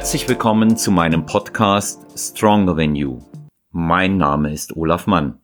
[0.00, 3.18] Herzlich willkommen zu meinem Podcast Stronger Than You.
[3.70, 5.40] Mein Name ist Olaf Mann.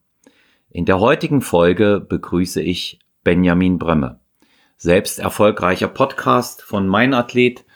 [0.70, 4.18] In der heutigen Folge begrüße ich Benjamin Bremme,
[4.78, 7.66] selbst erfolgreicher Podcast von Mein Athlet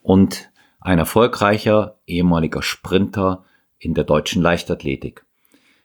[0.00, 3.44] und ein erfolgreicher ehemaliger Sprinter
[3.80, 5.26] in der deutschen Leichtathletik.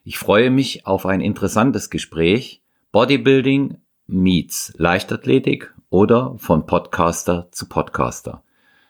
[0.04, 8.44] Ich freue mich auf ein interessantes Gespräch Bodybuilding meets Leichtathletik oder von Podcaster zu Podcaster.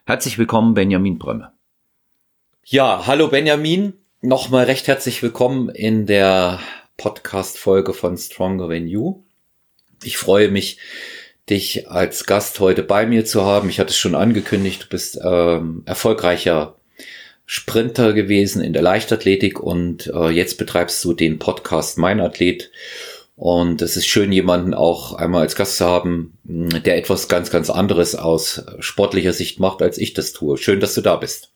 [0.05, 1.52] Herzlich willkommen, Benjamin Brömme.
[2.65, 3.91] Ja, hallo Benjamin.
[4.21, 6.61] Nochmal recht herzlich willkommen in der
[6.95, 9.21] Podcast-Folge von Stronger Than You.
[10.01, 10.77] Ich freue mich,
[11.49, 13.67] dich als Gast heute bei mir zu haben.
[13.67, 16.77] Ich hatte es schon angekündigt, du bist ähm, erfolgreicher
[17.45, 22.71] Sprinter gewesen in der Leichtathletik und äh, jetzt betreibst du den Podcast Mein Athlet.
[23.35, 27.69] Und es ist schön, jemanden auch einmal als Gast zu haben, der etwas ganz, ganz
[27.69, 30.57] anderes aus sportlicher Sicht macht, als ich das tue.
[30.57, 31.52] Schön, dass du da bist.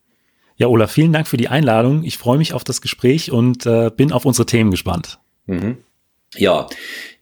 [0.57, 2.03] Ja, Olaf, vielen Dank für die Einladung.
[2.03, 5.19] Ich freue mich auf das Gespräch und äh, bin auf unsere Themen gespannt.
[5.45, 5.77] Mhm.
[6.35, 6.67] Ja,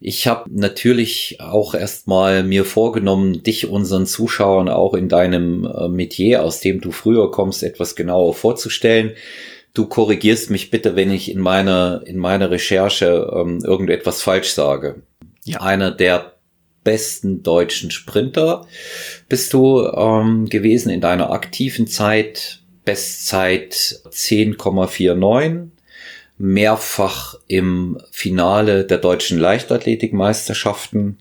[0.00, 6.42] ich habe natürlich auch erstmal mir vorgenommen, dich unseren Zuschauern auch in deinem äh, Metier,
[6.42, 9.12] aus dem du früher kommst, etwas genauer vorzustellen.
[9.74, 15.02] Du korrigierst mich bitte, wenn ich in meiner in meiner Recherche ähm, irgendetwas falsch sage.
[15.44, 15.60] Ja.
[15.60, 16.32] Einer der
[16.82, 18.66] besten deutschen Sprinter
[19.28, 22.62] bist du ähm, gewesen in deiner aktiven Zeit.
[22.86, 25.66] Bestzeit 10,49
[26.38, 31.18] mehrfach im Finale der deutschen Leichtathletikmeisterschaften.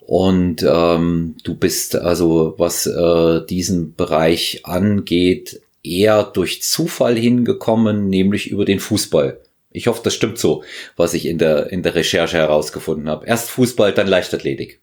[0.00, 8.50] Und ähm, du bist also, was äh, diesen Bereich angeht, eher durch Zufall hingekommen, nämlich
[8.50, 9.40] über den Fußball.
[9.70, 10.62] Ich hoffe, das stimmt so,
[10.96, 13.26] was ich in der, in der Recherche herausgefunden habe.
[13.26, 14.81] Erst Fußball, dann Leichtathletik.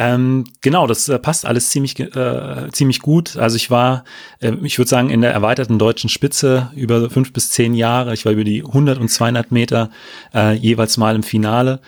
[0.00, 3.36] Ähm, genau, das äh, passt alles ziemlich, äh, ziemlich gut.
[3.36, 4.04] Also ich war,
[4.38, 8.14] äh, ich würde sagen, in der erweiterten deutschen Spitze über fünf bis zehn Jahre.
[8.14, 9.90] Ich war über die 100 und 200 Meter
[10.32, 11.80] äh, jeweils mal im Finale.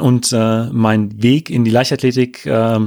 [0.00, 2.80] Und äh, mein Weg in die Leichtathletik äh,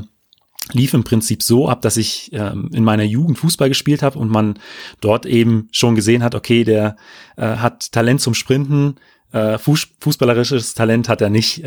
[0.73, 4.29] lief im Prinzip so ab, dass ich äh, in meiner Jugend Fußball gespielt habe und
[4.29, 4.59] man
[4.99, 6.97] dort eben schon gesehen hat, okay, der
[7.37, 8.95] äh, hat Talent zum Sprinten,
[9.31, 11.63] äh, Fuß, fußballerisches Talent hat er nicht.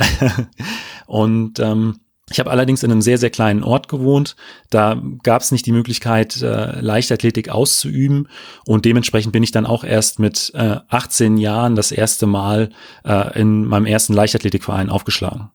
[1.06, 4.36] und ähm, ich habe allerdings in einem sehr, sehr kleinen Ort gewohnt.
[4.70, 8.28] Da gab es nicht die Möglichkeit, äh, Leichtathletik auszuüben.
[8.64, 12.70] Und dementsprechend bin ich dann auch erst mit äh, 18 Jahren das erste Mal
[13.04, 15.50] äh, in meinem ersten Leichtathletikverein aufgeschlagen.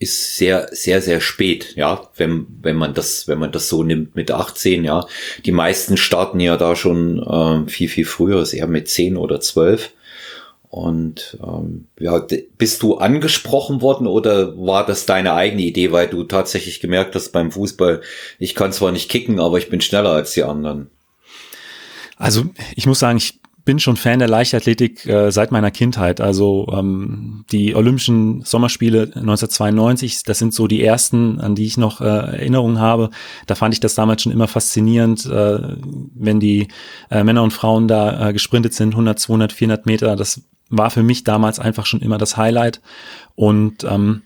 [0.00, 4.16] Ist sehr, sehr, sehr spät, ja, wenn, wenn man das, wenn man das so nimmt
[4.16, 5.06] mit 18, ja.
[5.46, 9.38] Die meisten starten ja da schon äh, viel, viel früher, ist eher mit 10 oder
[9.40, 9.92] 12.
[10.72, 16.24] Und ähm, ja, bist du angesprochen worden oder war das deine eigene Idee, weil du
[16.24, 18.00] tatsächlich gemerkt hast beim Fußball,
[18.38, 20.90] ich kann zwar nicht kicken, aber ich bin schneller als die anderen?
[22.16, 22.44] Also
[22.74, 26.22] ich muss sagen, ich bin schon Fan der Leichtathletik äh, seit meiner Kindheit.
[26.22, 32.00] Also ähm, die Olympischen Sommerspiele 1992, das sind so die ersten, an die ich noch
[32.00, 33.10] äh, Erinnerungen habe.
[33.46, 35.76] Da fand ich das damals schon immer faszinierend, äh,
[36.14, 36.68] wenn die
[37.10, 40.16] äh, Männer und Frauen da äh, gesprintet sind, 100, 200, 400 Meter.
[40.16, 40.40] Das
[40.72, 42.80] war für mich damals einfach schon immer das Highlight.
[43.34, 44.22] Und ähm,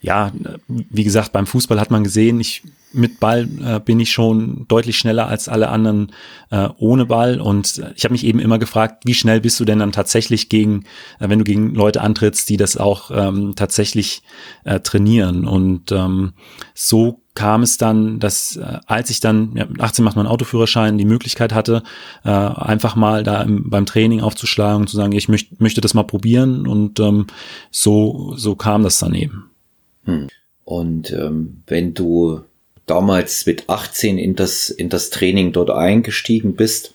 [0.00, 0.32] ja,
[0.66, 2.62] wie gesagt, beim Fußball hat man gesehen, ich
[2.92, 6.12] mit Ball äh, bin ich schon deutlich schneller als alle anderen
[6.50, 7.40] äh, ohne Ball.
[7.40, 10.84] Und ich habe mich eben immer gefragt, wie schnell bist du denn dann tatsächlich gegen,
[11.20, 14.22] äh, wenn du gegen Leute antrittst, die das auch ähm, tatsächlich
[14.64, 15.46] äh, trainieren.
[15.46, 16.32] Und ähm,
[16.74, 20.98] so kam es dann, dass äh, als ich dann, ja, mit 18 macht man Autoführerschein,
[20.98, 21.82] die Möglichkeit hatte,
[22.24, 25.94] äh, einfach mal da im, beim Training aufzuschlagen und zu sagen, ich möcht, möchte das
[25.94, 27.26] mal probieren und ähm,
[27.70, 29.50] so, so kam das dann eben.
[30.04, 30.28] Hm.
[30.64, 32.42] Und ähm, wenn du
[32.86, 36.94] damals mit 18 in das, in das Training dort eingestiegen bist,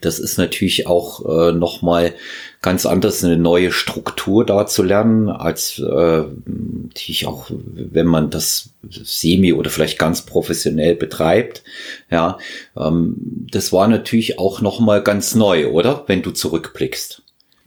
[0.00, 2.14] das ist natürlich auch äh, nochmal
[2.62, 8.30] ganz anders, eine neue Struktur da zu lernen, als äh, die ich auch, wenn man
[8.30, 11.64] das semi oder vielleicht ganz professionell betreibt.
[12.08, 12.38] Ja,
[12.76, 13.16] ähm,
[13.50, 16.04] das war natürlich auch nochmal ganz neu, oder?
[16.06, 17.21] Wenn du zurückblickst.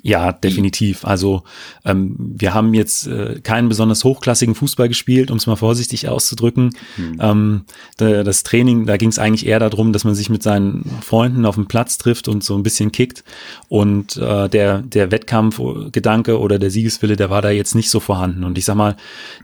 [0.07, 1.03] Ja, definitiv.
[1.03, 1.41] Also
[1.83, 6.75] ähm, wir haben jetzt äh, keinen besonders hochklassigen Fußball gespielt, um es mal vorsichtig auszudrücken.
[6.95, 7.17] Mhm.
[7.19, 7.65] Ähm,
[7.97, 11.55] das Training, da ging es eigentlich eher darum, dass man sich mit seinen Freunden auf
[11.55, 13.23] dem Platz trifft und so ein bisschen kickt.
[13.67, 18.43] Und äh, der, der Wettkampfgedanke oder der Siegeswille, der war da jetzt nicht so vorhanden.
[18.43, 18.97] Und ich sag mal,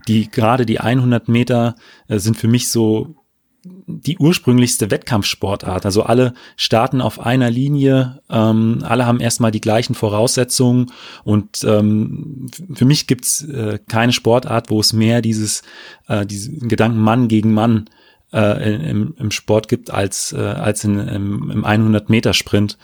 [0.06, 1.74] die gerade die 100 Meter
[2.06, 3.16] äh, sind für mich so
[3.64, 5.86] die ursprünglichste Wettkampfsportart.
[5.86, 10.90] Also alle starten auf einer Linie, ähm, alle haben erstmal die gleichen Voraussetzungen
[11.22, 15.62] und ähm, für mich gibt's äh, keine Sportart, wo es mehr dieses,
[16.08, 17.88] äh, diesen Gedanken Mann gegen Mann
[18.32, 22.78] äh, im, im Sport gibt als, äh, als in, im, im 100-Meter-Sprint.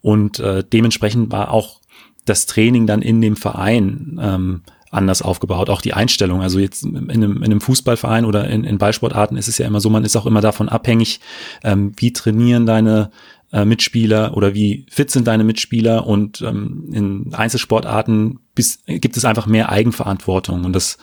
[0.00, 1.80] Und äh, dementsprechend war auch
[2.24, 5.70] das Training dann in dem Verein ähm, anders aufgebaut.
[5.70, 6.42] Auch die Einstellung.
[6.42, 9.80] Also jetzt in einem, in einem Fußballverein oder in, in Ballsportarten ist es ja immer
[9.80, 11.20] so, man ist auch immer davon abhängig,
[11.62, 13.10] ähm, wie trainieren deine
[13.52, 19.24] äh, Mitspieler oder wie fit sind deine Mitspieler und ähm, in Einzelsportarten bis, gibt es
[19.24, 20.98] einfach mehr Eigenverantwortung und das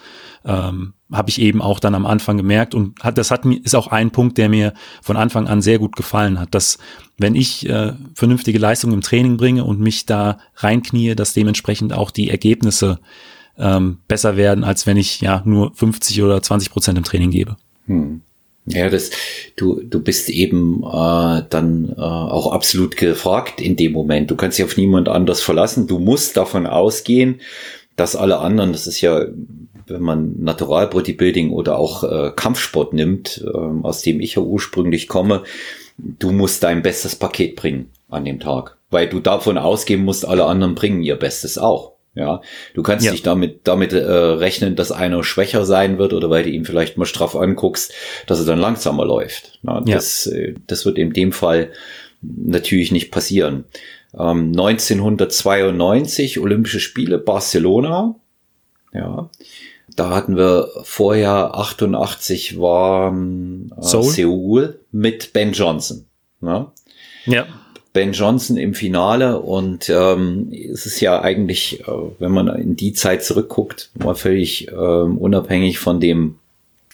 [0.45, 3.75] ähm, habe ich eben auch dann am Anfang gemerkt und hat, das hat mir ist
[3.75, 6.77] auch ein Punkt, der mir von Anfang an sehr gut gefallen hat, dass
[7.17, 12.11] wenn ich äh, vernünftige Leistungen im Training bringe und mich da reinknie, dass dementsprechend auch
[12.11, 12.99] die Ergebnisse
[13.57, 17.57] ähm, besser werden, als wenn ich ja nur 50 oder 20 Prozent im Training gebe.
[17.87, 18.21] Hm.
[18.67, 19.11] Ja, das,
[19.55, 24.31] du, du bist eben äh, dann äh, auch absolut gefragt in dem Moment.
[24.31, 25.85] Du kannst dich auf niemand anders verlassen.
[25.85, 27.41] Du musst davon ausgehen,
[27.95, 29.25] dass alle anderen, das ist ja,
[29.87, 35.07] wenn man Natural Bodybuilding oder auch äh, Kampfsport nimmt, äh, aus dem ich ja ursprünglich
[35.07, 35.43] komme,
[35.97, 38.77] du musst dein bestes Paket bringen an dem Tag.
[38.89, 41.94] Weil du davon ausgehen musst, alle anderen bringen ihr Bestes auch.
[42.15, 42.41] Ja,
[42.73, 43.11] du kannst ja.
[43.11, 46.97] nicht damit damit äh, rechnen, dass einer schwächer sein wird oder weil du ihn vielleicht
[46.97, 47.93] mal straff anguckst,
[48.25, 49.59] dass er dann langsamer läuft.
[49.63, 49.95] Na, ja.
[49.95, 51.71] Das äh, das wird in dem Fall
[52.21, 53.65] natürlich nicht passieren.
[54.17, 58.15] Ähm, 1992 Olympische Spiele Barcelona.
[58.93, 59.29] Ja,
[59.95, 66.05] da hatten wir vorher 88 war äh, Seoul mit Ben Johnson.
[66.39, 66.71] Na?
[67.25, 67.45] Ja.
[67.95, 72.91] Ben Johnson im Finale und ähm, es ist ja eigentlich, äh, wenn man in die
[72.91, 76.35] Zeit zurückguckt, mal völlig ähm, unabhängig von dem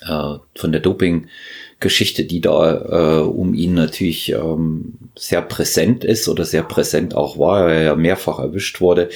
[0.01, 6.45] äh, von der Doping-Geschichte, die da äh, um ihn natürlich ähm, sehr präsent ist oder
[6.45, 9.09] sehr präsent auch war, weil er ja mehrfach erwischt wurde.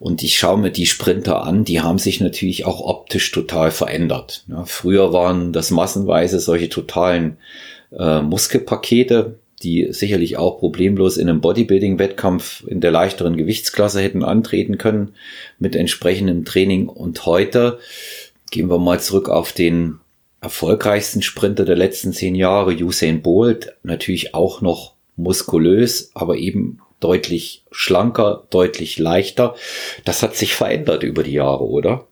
[0.00, 4.44] Und ich schaue mir die Sprinter an, die haben sich natürlich auch optisch total verändert.
[4.48, 7.38] Ja, früher waren das massenweise solche totalen
[7.98, 14.78] äh, Muskelpakete, die sicherlich auch problemlos in einem Bodybuilding-Wettkampf in der leichteren Gewichtsklasse hätten antreten
[14.78, 15.14] können
[15.58, 16.88] mit entsprechendem Training.
[16.88, 17.78] Und heute
[18.50, 19.98] gehen wir mal zurück auf den
[20.40, 27.64] erfolgreichsten Sprinter der letzten zehn Jahre, Usain Bolt, natürlich auch noch muskulös, aber eben deutlich
[27.70, 29.54] schlanker, deutlich leichter.
[30.04, 32.06] Das hat sich verändert über die Jahre, oder?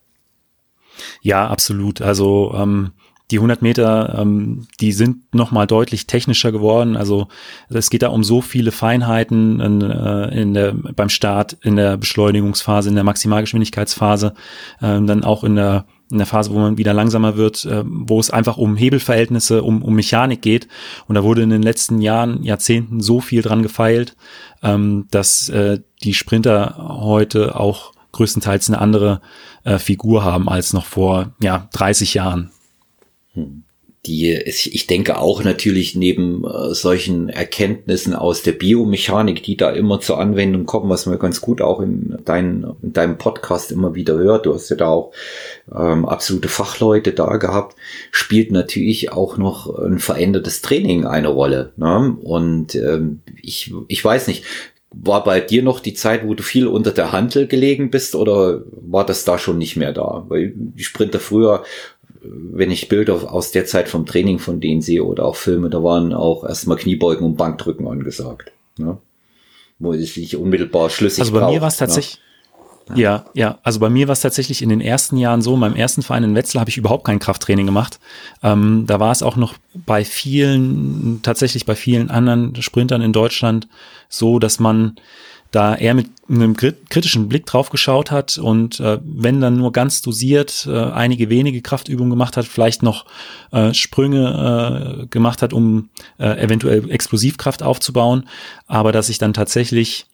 [1.20, 2.00] Ja, absolut.
[2.00, 2.92] Also ähm,
[3.30, 6.96] die 100 Meter, ähm, die sind noch mal deutlich technischer geworden.
[6.96, 7.28] Also
[7.68, 11.96] es geht da um so viele Feinheiten in, äh, in der, beim Start, in der
[11.96, 14.34] Beschleunigungsphase, in der Maximalgeschwindigkeitsphase,
[14.80, 18.20] äh, dann auch in der in der Phase, wo man wieder langsamer wird, äh, wo
[18.20, 20.68] es einfach um Hebelverhältnisse, um, um Mechanik geht.
[21.08, 24.14] Und da wurde in den letzten Jahren, Jahrzehnten so viel dran gefeilt,
[24.62, 29.22] ähm, dass äh, die Sprinter heute auch größtenteils eine andere
[29.64, 32.50] äh, Figur haben als noch vor ja 30 Jahren.
[34.04, 40.00] Die, ich denke auch natürlich neben äh, solchen Erkenntnissen aus der Biomechanik, die da immer
[40.00, 44.14] zur Anwendung kommen, was man ganz gut auch in, dein, in deinem Podcast immer wieder
[44.14, 45.12] hört, du hast ja da auch
[45.72, 47.76] ähm, absolute Fachleute da gehabt,
[48.10, 51.72] spielt natürlich auch noch ein verändertes Training eine Rolle.
[51.76, 52.16] Ne?
[52.24, 54.42] Und ähm, ich, ich weiß nicht,
[54.94, 58.62] war bei dir noch die Zeit, wo du viel unter der Handel gelegen bist oder
[58.72, 60.24] war das da schon nicht mehr da?
[60.28, 61.64] Weil die Sprinter früher
[62.24, 65.82] wenn ich Bilder aus der Zeit vom Training von denen sehe oder auch Filme, da
[65.82, 68.52] waren auch erstmal Kniebeugen und Bankdrücken angesagt.
[68.78, 68.98] Ne?
[69.78, 72.20] Wo es sich unmittelbar schlüssig Also bei braucht, mir war es tatsächlich,
[72.88, 73.00] ne?
[73.00, 75.74] ja, ja, also bei mir war es tatsächlich in den ersten Jahren so, in meinem
[75.74, 77.98] ersten Verein in Wetzlar habe ich überhaupt kein Krafttraining gemacht.
[78.42, 83.66] Ähm, da war es auch noch bei vielen, tatsächlich bei vielen anderen Sprintern in Deutschland
[84.08, 84.96] so, dass man
[85.52, 90.00] da er mit einem kritischen Blick drauf geschaut hat und äh, wenn dann nur ganz
[90.02, 93.04] dosiert äh, einige wenige Kraftübungen gemacht hat, vielleicht noch
[93.52, 98.28] äh, Sprünge äh, gemacht hat, um äh, eventuell Explosivkraft aufzubauen,
[98.66, 100.06] aber dass ich dann tatsächlich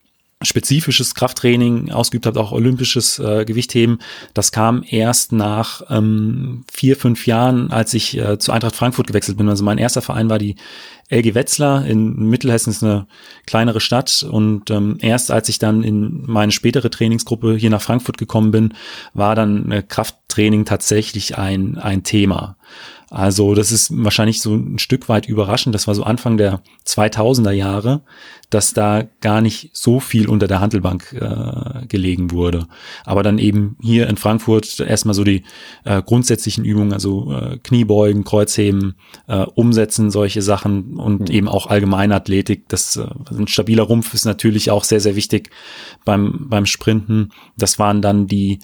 [0.43, 3.99] spezifisches Krafttraining ausgeübt habe, auch olympisches äh, Gewichtheben,
[4.35, 9.37] das kam erst nach ähm, vier, fünf Jahren, als ich äh, zu Eintracht Frankfurt gewechselt
[9.37, 9.49] bin.
[9.49, 10.55] Also mein erster Verein war die
[11.11, 13.07] LG Wetzlar in Mittelhessen ist eine
[13.47, 18.19] kleinere Stadt und ähm, erst als ich dann in meine spätere Trainingsgruppe hier nach Frankfurt
[18.19, 18.75] gekommen bin,
[19.15, 22.58] war dann äh, Krafttraining tatsächlich ein, ein Thema.
[23.11, 25.75] Also das ist wahrscheinlich so ein Stück weit überraschend.
[25.75, 28.03] Das war so Anfang der 2000er Jahre,
[28.51, 32.67] dass da gar nicht so viel unter der Handelbank äh, gelegen wurde.
[33.05, 35.43] Aber dann eben hier in Frankfurt erstmal so die
[35.85, 38.95] äh, grundsätzlichen Übungen, also äh, Kniebeugen, Kreuzheben,
[39.27, 41.35] äh, Umsetzen, solche Sachen und mhm.
[41.35, 42.69] eben auch allgemeine Athletik.
[42.69, 45.51] Das, äh, ein stabiler Rumpf ist natürlich auch sehr, sehr wichtig
[46.05, 47.31] beim, beim Sprinten.
[47.57, 48.59] Das waren dann die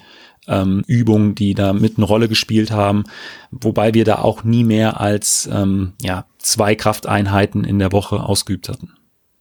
[0.47, 3.05] ähm, Übungen, die da mit eine Rolle gespielt haben,
[3.51, 8.69] wobei wir da auch nie mehr als ähm, ja, zwei Krafteinheiten in der Woche ausgeübt
[8.69, 8.93] hatten.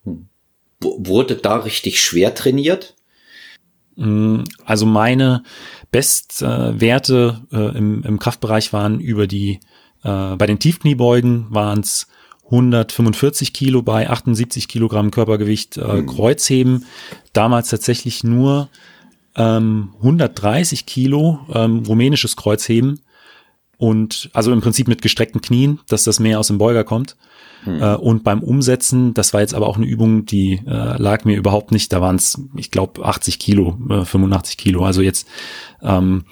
[0.05, 0.27] Hm.
[0.81, 2.95] Wurde da richtig schwer trainiert?
[3.95, 5.43] Mm, also meine
[5.91, 9.59] Bestwerte äh, im, im Kraftbereich waren über die,
[10.03, 12.07] äh, bei den Tiefkniebeugen waren es
[12.45, 16.07] 145 Kilo bei 78 Kilogramm Körpergewicht äh, mhm.
[16.07, 16.85] Kreuzheben.
[17.31, 18.69] Damals tatsächlich nur
[19.35, 23.01] ähm, 130 Kilo ähm, rumänisches Kreuzheben
[23.77, 27.15] und also im Prinzip mit gestreckten Knien, dass das mehr aus dem Beuger kommt.
[27.63, 27.81] Hm.
[27.81, 31.35] Äh, und beim Umsetzen, das war jetzt aber auch eine Übung, die äh, lag mir
[31.35, 31.91] überhaupt nicht.
[31.91, 34.85] Da waren es, ich glaube, 80 Kilo, äh, 85 Kilo.
[34.85, 35.27] Also jetzt
[35.81, 36.25] ähm,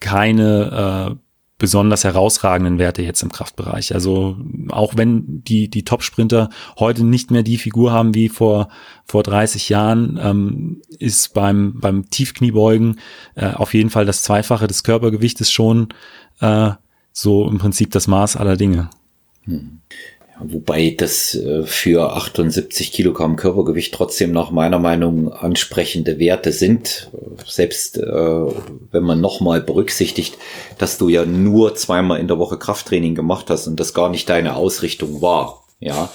[0.00, 1.27] keine äh,
[1.58, 3.92] besonders herausragenden Werte jetzt im Kraftbereich.
[3.92, 4.36] Also
[4.68, 8.68] auch wenn die, die Top-Sprinter heute nicht mehr die Figur haben wie vor,
[9.04, 13.00] vor 30 Jahren, ähm, ist beim, beim Tiefkniebeugen
[13.34, 15.88] äh, auf jeden Fall das Zweifache des Körpergewichtes schon
[16.40, 16.70] äh,
[17.12, 18.90] so im Prinzip das Maß aller Dinge.
[19.42, 19.80] Hm.
[20.40, 27.10] Wobei das äh, für 78 Kilogramm Körpergewicht trotzdem nach meiner Meinung ansprechende Werte sind.
[27.46, 30.38] Selbst äh, wenn man nochmal berücksichtigt,
[30.78, 34.28] dass du ja nur zweimal in der Woche Krafttraining gemacht hast und das gar nicht
[34.28, 35.64] deine Ausrichtung war.
[35.80, 36.10] Ja.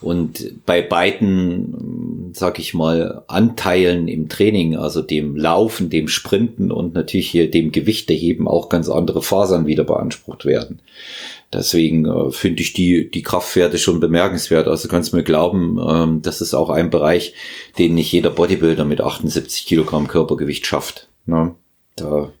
[0.00, 6.94] Und bei beiden, sag ich mal, Anteilen im Training, also dem Laufen, dem Sprinten und
[6.94, 10.80] natürlich hier dem Gewichteheben auch ganz andere Fasern wieder beansprucht werden.
[11.52, 14.68] Deswegen äh, finde ich die, die Kraftwerte schon bemerkenswert.
[14.68, 17.32] Also kannst du mir glauben, ähm, das ist auch ein Bereich,
[17.78, 21.08] den nicht jeder Bodybuilder mit 78 Kilogramm Körpergewicht schafft.
[21.24, 21.54] Ne?
[21.96, 22.32] Da,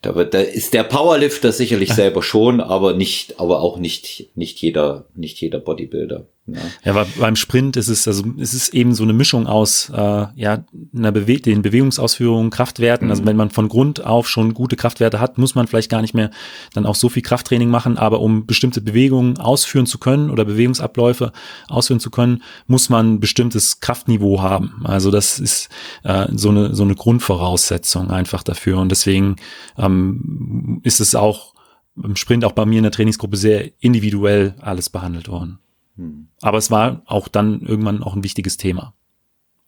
[0.00, 4.58] da, wird, da ist der Powerlifter sicherlich selber schon, aber nicht, aber auch nicht, nicht
[4.60, 6.26] jeder, nicht jeder Bodybuilder.
[6.46, 10.26] Ja, ja beim Sprint ist es, also es ist eben so eine Mischung aus äh,
[10.34, 13.08] ja, einer Bewe den Bewegungsausführungen, Kraftwerten.
[13.10, 13.24] Also mhm.
[13.24, 16.14] Also wenn man von Grund auf schon gute Kraftwerte hat, muss man vielleicht gar nicht
[16.14, 16.30] mehr
[16.74, 21.32] dann auch so viel Krafttraining machen, aber um bestimmte Bewegungen ausführen zu können oder Bewegungsabläufe
[21.68, 24.82] ausführen zu können, muss man bestimmtes Kraftniveau haben.
[24.84, 25.70] Also das ist
[26.02, 28.78] äh, so eine so eine Grundvoraussetzung einfach dafür.
[28.78, 29.36] Und deswegen
[29.78, 31.54] ähm, ist es auch
[31.96, 35.60] im Sprint auch bei mir in der Trainingsgruppe sehr individuell alles behandelt worden.
[35.96, 36.28] Hm.
[36.42, 38.94] Aber es war auch dann irgendwann auch ein wichtiges Thema.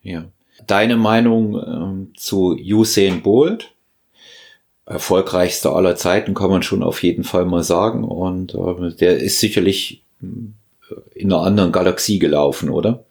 [0.02, 0.24] Ja.
[0.66, 3.74] Deine Meinung ähm, zu Usain Bolt?
[4.86, 8.04] Erfolgreichster aller Zeiten kann man schon auf jeden Fall mal sagen.
[8.04, 10.26] Und äh, der ist sicherlich äh,
[11.14, 13.04] in einer anderen Galaxie gelaufen, oder?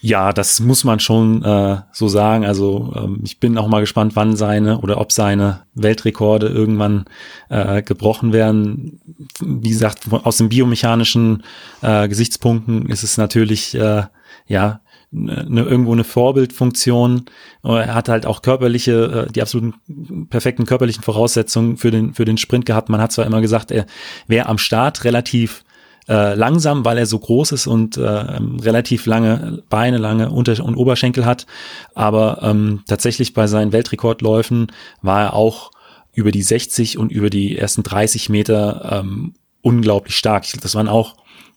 [0.00, 2.46] Ja, das muss man schon äh, so sagen.
[2.46, 7.06] Also ähm, ich bin auch mal gespannt, wann seine oder ob seine Weltrekorde irgendwann
[7.48, 9.00] äh, gebrochen werden.
[9.40, 11.42] Wie gesagt, aus den biomechanischen
[11.82, 14.04] äh, Gesichtspunkten ist es natürlich äh,
[14.46, 14.80] ja
[15.12, 17.24] eine, irgendwo eine Vorbildfunktion.
[17.64, 22.38] Er hat halt auch körperliche, äh, die absoluten perfekten körperlichen Voraussetzungen für den für den
[22.38, 22.88] Sprint gehabt.
[22.88, 23.86] Man hat zwar immer gesagt, er
[24.28, 25.64] wäre am Start relativ
[26.08, 30.76] äh, langsam, weil er so groß ist und äh, relativ lange Beine, lange Unter- und
[30.76, 31.46] Oberschenkel hat.
[31.94, 34.68] Aber ähm, tatsächlich bei seinen Weltrekordläufen
[35.02, 35.70] war er auch
[36.12, 40.46] über die 60 und über die ersten 30 Meter ähm, unglaublich stark.
[40.62, 41.14] Das waren auch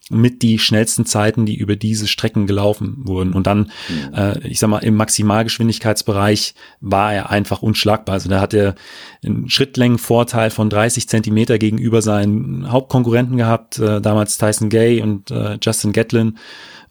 [0.09, 3.33] mit die schnellsten Zeiten, die über diese Strecken gelaufen wurden.
[3.33, 4.13] Und dann, mhm.
[4.13, 8.13] äh, ich sag mal, im Maximalgeschwindigkeitsbereich war er einfach unschlagbar.
[8.13, 8.75] Also da hat er
[9.23, 15.57] einen Schrittlängenvorteil von 30 Zentimeter gegenüber seinen Hauptkonkurrenten gehabt, äh, damals Tyson Gay und äh,
[15.61, 16.37] Justin Gatlin.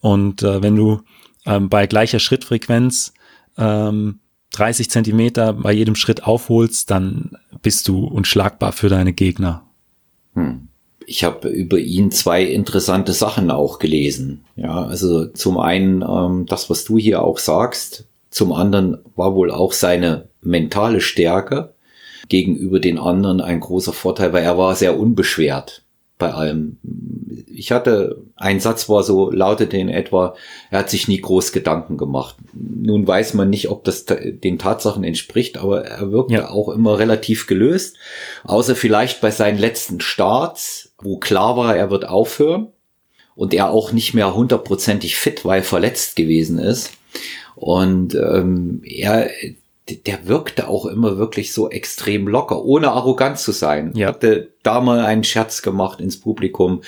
[0.01, 1.03] Und äh, wenn du
[1.47, 3.13] ähm, bei gleicher Schrittfrequenz
[3.59, 4.21] ähm,
[4.53, 9.65] 30 Zentimeter bei jedem Schritt aufholst, dann bist du unschlagbar für deine Gegner.
[10.35, 10.70] Hm
[11.07, 14.45] ich habe über ihn zwei interessante Sachen auch gelesen.
[14.57, 19.51] Ja, also zum einen ähm, das, was du hier auch sagst, zum anderen war wohl
[19.51, 21.75] auch seine mentale Stärke
[22.29, 25.83] gegenüber den anderen ein großer Vorteil, weil er war sehr unbeschwert
[26.21, 26.79] bei allem.
[27.53, 30.35] Ich hatte, ein Satz war so, lautete in etwa,
[30.71, 32.37] er hat sich nie groß Gedanken gemacht.
[32.53, 36.51] Nun weiß man nicht, ob das den Tatsachen entspricht, aber er wirkte ja.
[36.51, 37.97] auch immer relativ gelöst.
[38.45, 42.69] Außer vielleicht bei seinen letzten Starts, wo klar war, er wird aufhören
[43.35, 46.93] und er auch nicht mehr hundertprozentig fit, weil verletzt gewesen ist.
[47.57, 49.31] Und ähm, er
[49.97, 53.93] der wirkte auch immer wirklich so extrem locker, ohne arrogant zu sein.
[53.95, 54.09] Ja.
[54.09, 56.83] Hatte da mal einen Scherz gemacht ins Publikum.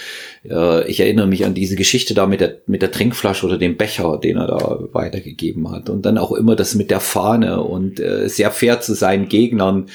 [0.49, 3.77] Äh, ich erinnere mich an diese Geschichte da mit der, mit der Trinkflasche oder dem
[3.77, 5.89] Becher, den er da weitergegeben hat.
[5.89, 9.87] Und dann auch immer das mit der Fahne und äh, sehr fair zu seinen Gegnern.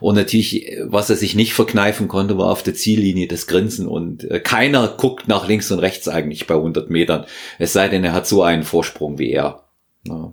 [0.00, 3.86] Und natürlich, was er sich nicht verkneifen konnte, war auf der Ziellinie das Grinsen.
[3.86, 7.26] Und äh, keiner guckt nach links und rechts eigentlich bei 100 Metern.
[7.58, 9.64] Es sei denn, er hat so einen Vorsprung wie er.
[10.06, 10.32] Ja.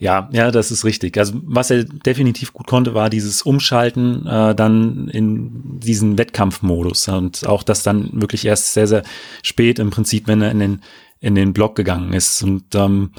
[0.00, 1.18] Ja, ja, das ist richtig.
[1.18, 7.46] Also was er definitiv gut konnte, war dieses Umschalten äh, dann in diesen Wettkampfmodus und
[7.46, 9.02] auch das dann wirklich erst sehr, sehr
[9.42, 10.80] spät im Prinzip, wenn er in den
[11.20, 13.10] in den Block gegangen ist und ähm,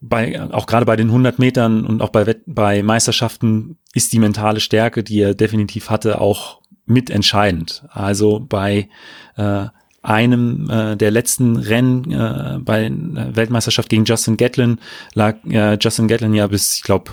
[0.00, 4.18] bei auch gerade bei den 100 Metern und auch bei Wett bei Meisterschaften ist die
[4.18, 7.84] mentale Stärke, die er definitiv hatte, auch mitentscheidend.
[7.90, 8.88] Also bei
[9.36, 9.66] äh,
[10.08, 14.78] einem äh, der letzten Rennen äh, bei Weltmeisterschaft gegen Justin Gatlin
[15.12, 17.12] lag äh, Justin Gatlin ja bis, ich glaube,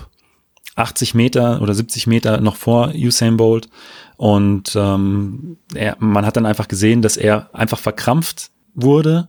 [0.76, 3.68] 80 Meter oder 70 Meter noch vor Usain Bolt.
[4.16, 9.28] Und ähm, er, man hat dann einfach gesehen, dass er einfach verkrampft wurde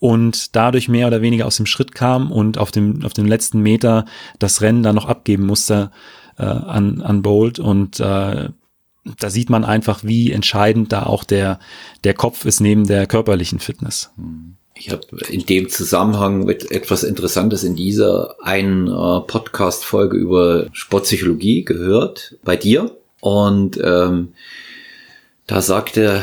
[0.00, 3.60] und dadurch mehr oder weniger aus dem Schritt kam und auf dem, auf dem letzten
[3.60, 4.06] Meter
[4.40, 5.92] das Rennen dann noch abgeben musste
[6.36, 7.60] äh, an, an Bolt.
[7.60, 8.48] Und äh,
[9.18, 11.58] da sieht man einfach, wie entscheidend da auch der,
[12.04, 14.10] der Kopf ist neben der körperlichen Fitness.
[14.74, 21.64] Ich habe in dem Zusammenhang mit etwas Interessantes in dieser einen äh, Podcast-Folge über Sportpsychologie
[21.64, 22.96] gehört bei dir.
[23.20, 24.32] Und ähm,
[25.46, 26.22] da sagte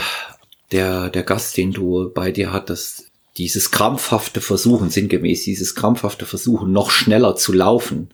[0.71, 6.71] der, der Gast, den du bei dir hattest, dieses krampfhafte Versuchen, sinngemäß dieses krampfhafte Versuchen,
[6.71, 8.09] noch schneller zu laufen,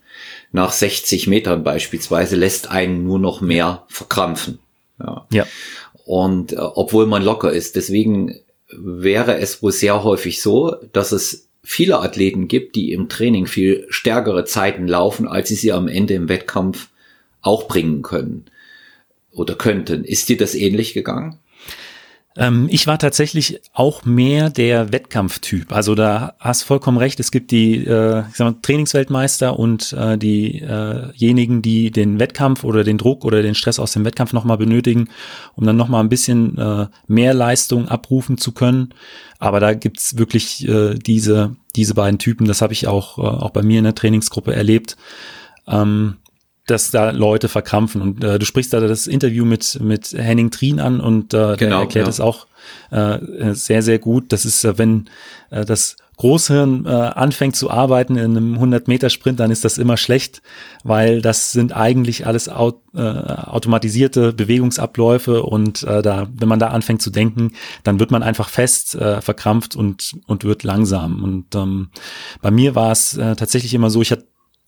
[0.52, 4.60] nach 60 Metern beispielsweise, lässt einen nur noch mehr verkrampfen.
[5.00, 5.28] Ja.
[5.32, 5.48] ja.
[6.06, 11.48] Und äh, obwohl man locker ist, deswegen wäre es wohl sehr häufig so, dass es
[11.64, 16.14] viele Athleten gibt, die im Training viel stärkere Zeiten laufen, als sie sie am Ende
[16.14, 16.90] im Wettkampf
[17.42, 18.46] auch bringen können
[19.32, 20.04] oder könnten.
[20.04, 21.40] Ist dir das ähnlich gegangen?
[22.38, 25.74] Ähm, ich war tatsächlich auch mehr der Wettkampftyp.
[25.74, 27.20] Also da hast vollkommen recht.
[27.20, 32.84] Es gibt die äh, ich sag mal, Trainingsweltmeister und äh, diejenigen, die den Wettkampf oder
[32.84, 35.10] den Druck oder den Stress aus dem Wettkampf nochmal benötigen,
[35.56, 38.94] um dann nochmal ein bisschen äh, mehr Leistung abrufen zu können.
[39.40, 42.48] Aber da gibt's wirklich äh, diese, diese beiden Typen.
[42.48, 44.96] Das habe ich auch, äh, auch bei mir in der Trainingsgruppe erlebt.
[45.68, 46.18] Ähm,
[46.68, 48.02] dass da Leute verkrampfen.
[48.02, 51.58] Und äh, du sprichst da das Interview mit, mit Henning Trien an und äh, genau,
[51.58, 52.26] der erklärt es ja.
[52.26, 52.48] auch
[52.92, 53.20] äh,
[53.54, 54.32] sehr, sehr gut.
[54.32, 55.10] Das ist, äh, wenn
[55.50, 60.42] äh, das Großhirn äh, anfängt zu arbeiten in einem 100-Meter-Sprint, dann ist das immer schlecht,
[60.84, 66.70] weil das sind eigentlich alles aut äh, automatisierte Bewegungsabläufe und äh, da, wenn man da
[66.70, 67.52] anfängt zu denken,
[67.84, 71.24] dann wird man einfach fest, äh, verkrampft und, und wird langsam.
[71.24, 71.90] Und ähm,
[72.42, 74.26] bei mir war es äh, tatsächlich immer so, ich hatte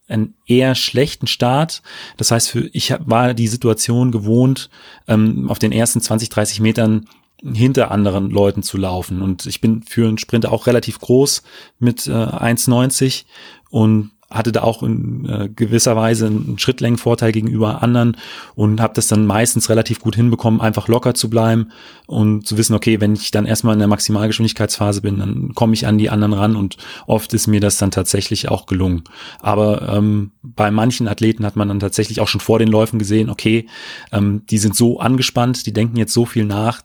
[0.10, 1.82] einen eher schlechten Start.
[2.18, 4.70] Das heißt, für, ich war die Situation gewohnt,
[5.08, 7.08] ähm, auf den ersten 20, 30 Metern
[7.42, 9.22] hinter anderen Leuten zu laufen.
[9.22, 11.44] Und ich bin für einen Sprinter auch relativ groß
[11.80, 13.26] mit äh, 1,90
[13.70, 18.16] und hatte da auch in äh, gewisser Weise einen Schrittlängenvorteil gegenüber anderen
[18.54, 21.72] und habe das dann meistens relativ gut hinbekommen, einfach locker zu bleiben
[22.06, 25.88] und zu wissen, okay, wenn ich dann erstmal in der Maximalgeschwindigkeitsphase bin, dann komme ich
[25.88, 29.04] an die anderen ran und oft ist mir das dann tatsächlich auch gelungen.
[29.42, 33.32] Aber ähm, bei manchen Athleten hat man dann tatsächlich auch schon vor den Läufen gesehen,
[33.32, 33.68] okay,
[34.12, 36.84] ähm, die sind so angespannt, die denken jetzt so viel nach,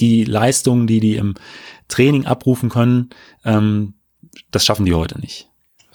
[0.00, 1.34] die Leistungen, die die im
[1.88, 3.10] Training abrufen können,
[3.44, 3.94] ähm,
[4.50, 5.50] das schaffen die heute nicht.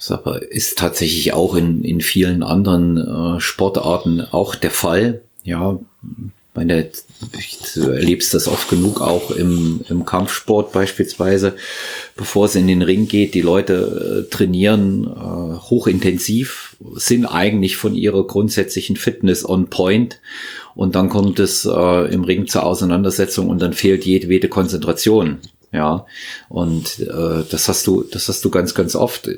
[0.08, 5.22] Das ist tatsächlich auch in, in vielen anderen äh, Sportarten auch der Fall.
[5.44, 5.78] Ja,
[6.54, 6.90] meine,
[7.38, 11.54] ich erlebst das oft genug auch im, im Kampfsport beispielsweise,
[12.14, 17.94] bevor es in den Ring geht, die Leute äh, trainieren äh, hochintensiv, sind eigentlich von
[17.94, 20.20] ihrer grundsätzlichen Fitness on point
[20.74, 25.38] und dann kommt es äh, im Ring zur Auseinandersetzung und dann fehlt jedwede Konzentration.
[25.72, 26.06] Ja,
[26.50, 29.28] und äh, das hast du, das hast du ganz, ganz oft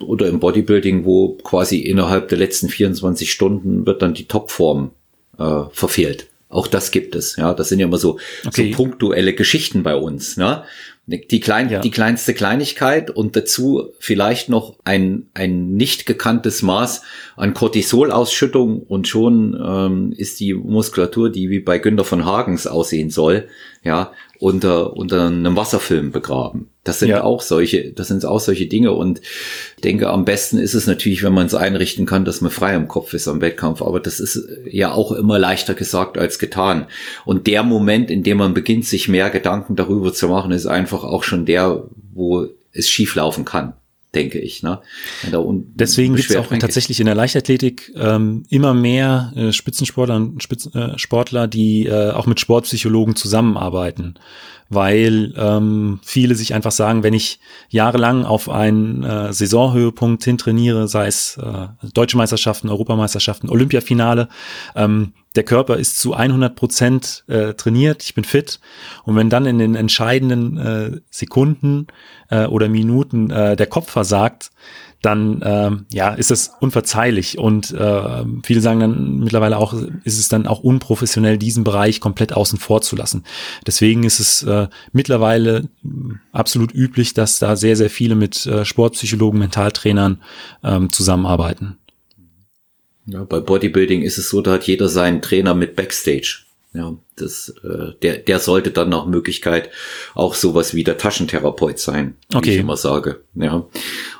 [0.00, 4.90] oder im Bodybuilding, wo quasi innerhalb der letzten 24 Stunden wird dann die Topform
[5.38, 6.29] äh, verfehlt.
[6.50, 7.36] Auch das gibt es.
[7.36, 8.72] Ja, das sind ja immer so, okay.
[8.72, 10.36] so punktuelle Geschichten bei uns.
[10.36, 10.64] Ne?
[11.06, 11.80] Die, klein, ja.
[11.80, 17.02] die kleinste Kleinigkeit und dazu vielleicht noch ein, ein nicht gekanntes Maß
[17.36, 23.10] an Cortisolausschüttung und schon ähm, ist die Muskulatur, die wie bei Günter von Hagens aussehen
[23.10, 23.48] soll,
[23.82, 26.69] ja, unter, unter einem Wasserfilm begraben.
[26.84, 27.22] Das sind ja.
[27.22, 29.20] auch solche, das sind auch solche Dinge und
[29.76, 32.74] ich denke, am besten ist es natürlich, wenn man es einrichten kann, dass man frei
[32.74, 33.82] im Kopf ist am Wettkampf.
[33.82, 36.86] Aber das ist ja auch immer leichter gesagt als getan.
[37.26, 41.04] Und der Moment, in dem man beginnt, sich mehr Gedanken darüber zu machen, ist einfach
[41.04, 43.74] auch schon der, wo es schief laufen kann
[44.14, 44.62] denke ich.
[44.62, 44.80] Ne?
[45.74, 50.68] Deswegen gibt es auch tatsächlich in der Leichtathletik ähm, immer mehr äh, Spitzensportler und Spitz,
[50.74, 54.18] äh, Sportler, die äh, auch mit Sportpsychologen zusammenarbeiten
[54.70, 61.08] weil ähm, viele sich einfach sagen, wenn ich jahrelang auf einen äh, Saisonhöhepunkt hintrainiere, sei
[61.08, 64.28] es äh, deutsche Meisterschaften, Europameisterschaften, Olympiafinale,
[64.76, 68.58] ähm, der Körper ist zu 100 Prozent äh, trainiert, ich bin fit.
[69.04, 71.86] Und wenn dann in den entscheidenden äh, Sekunden
[72.30, 74.50] äh, oder Minuten äh, der Kopf versagt,
[75.02, 79.72] dann ähm, ja ist das unverzeihlich und äh, viele sagen dann mittlerweile auch
[80.04, 83.24] ist es dann auch unprofessionell diesen Bereich komplett außen vor zu lassen.
[83.66, 85.68] Deswegen ist es äh, mittlerweile
[86.32, 90.20] absolut üblich, dass da sehr sehr viele mit äh, Sportpsychologen, Mentaltrainern
[90.62, 91.78] ähm, zusammenarbeiten.
[93.12, 96.44] Ja, bei Bodybuilding ist es so, da hat jeder seinen Trainer mit Backstage.
[96.72, 99.70] Ja, das, äh, der, der sollte dann nach Möglichkeit
[100.14, 102.52] auch sowas wie der Taschentherapeut sein, wie okay.
[102.52, 103.22] ich immer sage.
[103.34, 103.66] Ja.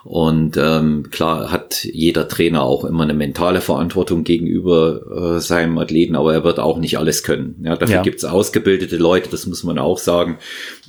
[0.03, 6.17] Und ähm, klar hat jeder Trainer auch immer eine mentale Verantwortung gegenüber äh, seinem Athleten,
[6.17, 7.63] aber er wird auch nicht alles können.
[7.63, 8.03] Ja, dafür ja.
[8.03, 10.39] gibt's ausgebildete Leute, das muss man auch sagen,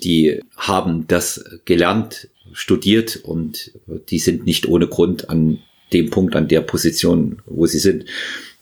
[0.03, 3.71] die haben das gelernt, studiert und
[4.09, 5.59] die sind nicht ohne Grund an
[5.93, 8.05] dem Punkt, an der Position, wo sie sind.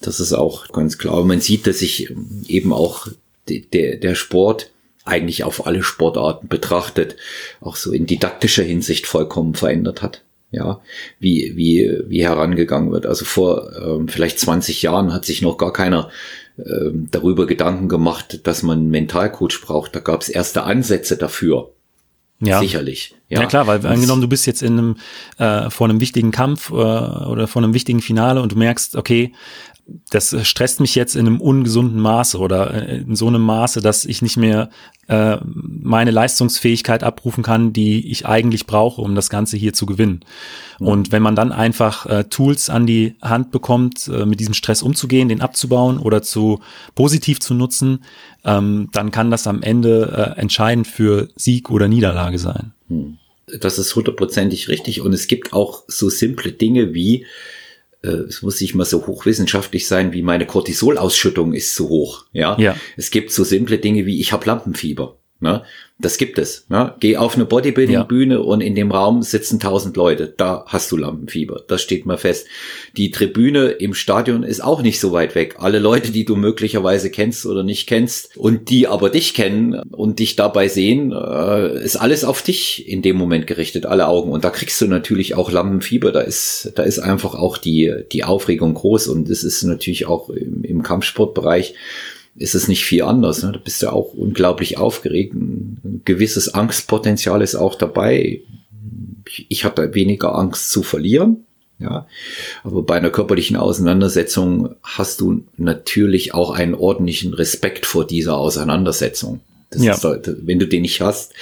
[0.02, 1.24] Das ist auch ganz klar.
[1.26, 2.14] Man sieht, dass sich
[2.48, 3.08] eben auch
[3.48, 4.72] der, der Sport
[5.06, 7.16] eigentlich auf alle Sportarten betrachtet,
[7.62, 10.24] auch so in didaktischer Hinsicht vollkommen verändert hat.
[10.52, 10.82] Ja,
[11.20, 13.06] wie, wie, wie herangegangen wird.
[13.06, 16.10] Also vor ähm, vielleicht 20 Jahren hat sich noch gar keiner
[16.58, 19.96] ähm, darüber Gedanken gemacht, dass man einen Mentalcoach braucht.
[19.96, 21.72] Da gab es erste Ansätze dafür.
[22.42, 22.60] Ja.
[22.60, 23.16] Sicherlich.
[23.28, 24.96] Ja, ja klar, weil angenommen, du bist jetzt in einem,
[25.38, 29.34] äh, vor einem wichtigen Kampf äh, oder vor einem wichtigen Finale und du merkst, okay,
[30.10, 34.06] das stresst mich jetzt in einem ungesunden Maße oder äh, in so einem Maße, dass
[34.06, 34.70] ich nicht mehr
[35.08, 40.22] äh, meine Leistungsfähigkeit abrufen kann, die ich eigentlich brauche, um das Ganze hier zu gewinnen.
[40.80, 44.82] Und wenn man dann einfach äh, Tools an die Hand bekommt, äh, mit diesem Stress
[44.82, 46.60] umzugehen, den abzubauen oder zu
[46.96, 48.04] positiv zu nutzen,
[48.46, 52.72] ähm, dann kann das am Ende äh, entscheidend für Sieg oder Niederlage sein.
[52.88, 53.18] Mhm.
[53.60, 55.02] Das ist hundertprozentig richtig.
[55.02, 57.26] Und es gibt auch so simple Dinge wie
[58.08, 62.26] es muss nicht mal so hochwissenschaftlich sein, wie meine Cortisolausschüttung ist zu hoch.
[62.32, 62.58] Ja?
[62.58, 62.76] ja.
[62.96, 65.18] Es gibt so simple Dinge wie ich habe Lampenfieber.
[65.42, 65.64] Ne?
[66.02, 66.66] Das gibt es.
[66.70, 66.96] Ne?
[67.02, 68.40] Geh auf eine Bodybuilding-Bühne ja.
[68.40, 70.34] und in dem Raum sitzen tausend Leute.
[70.38, 71.66] Da hast du Lampenfieber.
[71.68, 72.48] Das steht mal fest.
[72.96, 75.58] Die Tribüne im Stadion ist auch nicht so weit weg.
[75.60, 80.20] Alle Leute, die du möglicherweise kennst oder nicht kennst und die aber dich kennen und
[80.20, 84.32] dich dabei sehen, äh, ist alles auf dich in dem Moment gerichtet, alle Augen.
[84.32, 86.14] Und da kriegst du natürlich auch Lampenfieber.
[86.14, 90.30] Da ist, da ist einfach auch die, die Aufregung groß und es ist natürlich auch
[90.30, 91.74] im, im Kampfsportbereich
[92.40, 93.44] ist es nicht viel anders.
[93.44, 93.52] Ne?
[93.52, 95.34] Da bist du auch unglaublich aufgeregt.
[95.34, 98.42] Ein gewisses Angstpotenzial ist auch dabei.
[99.28, 101.46] Ich, ich hatte weniger Angst zu verlieren.
[101.80, 102.08] Ja,
[102.66, 109.40] aber bei einer körperlichen Auseinandersetzung hast du natürlich auch einen ordentlichen Respekt vor dieser Auseinandersetzung.
[109.72, 109.94] Das ja.
[109.94, 111.34] ist, wenn du den nicht hast,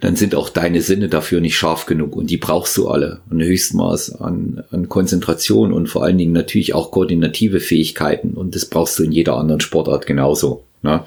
[0.00, 3.20] dann sind auch deine Sinne dafür nicht scharf genug und die brauchst du alle.
[3.30, 8.66] Ein Höchstmaß an, an Konzentration und vor allen Dingen natürlich auch koordinative Fähigkeiten und das
[8.66, 10.64] brauchst du in jeder anderen Sportart genauso.
[10.82, 11.04] Ne?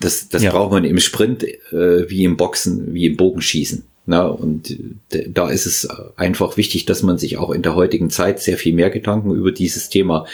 [0.00, 0.50] Das, das ja.
[0.50, 3.84] braucht man im Sprint äh, wie im Boxen, wie im Bogenschießen.
[4.04, 4.76] Na, und
[5.10, 8.74] da ist es einfach wichtig, dass man sich auch in der heutigen Zeit sehr viel
[8.74, 10.26] mehr Gedanken über dieses Thema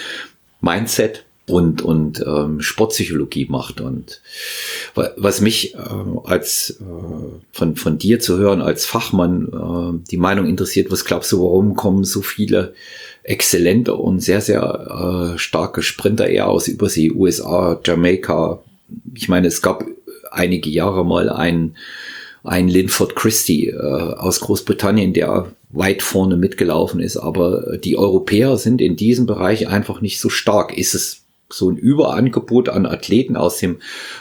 [0.62, 3.80] Mindset und, und ähm, Sportpsychologie macht.
[3.80, 4.20] Und
[4.94, 5.78] was mich äh,
[6.24, 6.84] als äh,
[7.52, 11.74] von, von dir zu hören als Fachmann äh, die Meinung interessiert, was glaubst du, warum
[11.74, 12.74] kommen so viele
[13.22, 18.60] exzellente und sehr, sehr äh, starke Sprinter eher aus Übersee, USA, Jamaika?
[19.14, 19.84] Ich meine, es gab
[20.30, 21.76] einige Jahre mal einen,
[22.44, 28.80] einen Linford Christie äh, aus Großbritannien, der weit vorne mitgelaufen ist, aber die Europäer sind
[28.80, 30.76] in diesem Bereich einfach nicht so stark.
[30.76, 33.78] Ist es so ein Überangebot an Athleten aus dem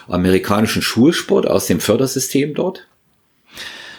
[0.08, 2.88] amerikanischen Schulsport, aus dem Fördersystem dort?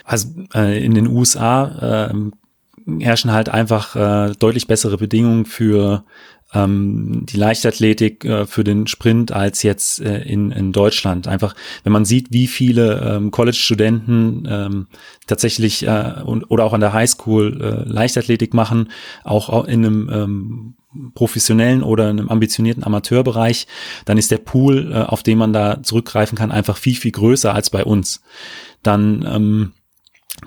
[0.05, 6.05] Also äh, in den USA äh, herrschen halt einfach äh, deutlich bessere Bedingungen für
[6.55, 11.29] ähm, die Leichtathletik äh, für den Sprint als jetzt äh, in, in Deutschland.
[11.29, 14.87] Einfach, wenn man sieht, wie viele ähm, College-Studenten ähm,
[15.27, 18.89] tatsächlich äh, und, oder auch an der Highschool äh, Leichtathletik machen,
[19.25, 20.75] auch in einem ähm,
[21.15, 23.67] professionellen oder einem ambitionierten Amateurbereich,
[24.05, 27.55] dann ist der Pool, äh, auf den man da zurückgreifen kann, einfach viel, viel größer
[27.55, 28.23] als bei uns.
[28.83, 29.73] Dann ähm,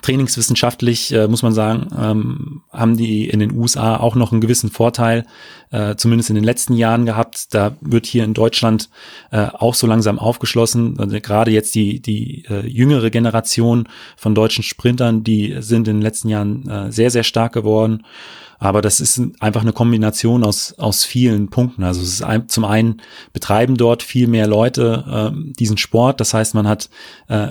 [0.00, 4.70] Trainingswissenschaftlich äh, muss man sagen, ähm, haben die in den USA auch noch einen gewissen
[4.70, 5.26] Vorteil,
[5.70, 7.52] äh, zumindest in den letzten Jahren gehabt.
[7.52, 8.88] Da wird hier in Deutschland
[9.30, 10.98] äh, auch so langsam aufgeschlossen.
[10.98, 16.02] Also gerade jetzt die die äh, jüngere Generation von deutschen Sprintern, die sind in den
[16.02, 18.04] letzten Jahren äh, sehr sehr stark geworden.
[18.62, 21.82] Aber das ist einfach eine Kombination aus, aus vielen Punkten.
[21.82, 26.20] Also es ist ein, zum einen betreiben dort viel mehr Leute äh, diesen Sport.
[26.20, 26.88] Das heißt, man hat
[27.26, 27.48] äh,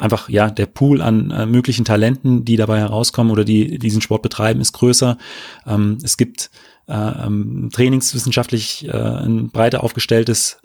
[0.00, 4.22] einfach ja der Pool an äh, möglichen Talenten, die dabei herauskommen oder die diesen Sport
[4.22, 5.16] betreiben, ist größer.
[5.64, 6.50] Ähm, es gibt
[6.88, 10.60] ähm, trainingswissenschaftlich äh, ein breiter aufgestelltes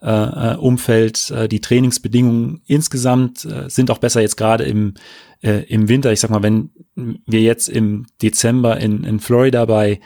[0.00, 1.30] äh, äh, Umfeld.
[1.30, 4.94] Äh, die Trainingsbedingungen insgesamt äh, sind auch besser jetzt gerade im,
[5.42, 6.12] äh, im Winter.
[6.12, 10.00] Ich sag mal, wenn wir jetzt im Dezember in, in Florida bei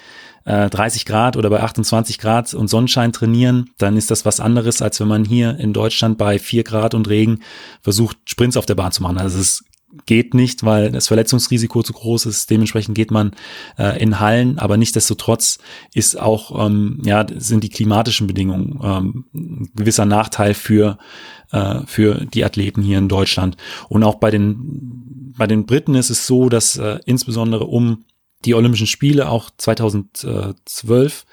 [0.44, 4.82] äh, 30 Grad oder bei 28 Grad und Sonnenschein trainieren, dann ist das was anderes,
[4.82, 7.40] als wenn man hier in Deutschland bei 4 Grad und Regen
[7.80, 9.18] versucht, Sprints auf der Bahn zu machen.
[9.18, 9.64] Also es
[10.07, 12.50] geht nicht, weil das Verletzungsrisiko zu groß ist.
[12.50, 13.33] Dementsprechend geht man
[13.78, 15.59] äh, in Hallen, aber nichtsdestotrotz
[15.94, 20.98] ist auch ähm, ja sind die klimatischen Bedingungen ähm, ein gewisser Nachteil für
[21.50, 23.57] äh, für die Athleten hier in Deutschland.
[23.88, 28.05] Und auch bei den bei den Briten ist es so, dass äh, insbesondere um
[28.44, 31.24] die Olympischen Spiele auch 2012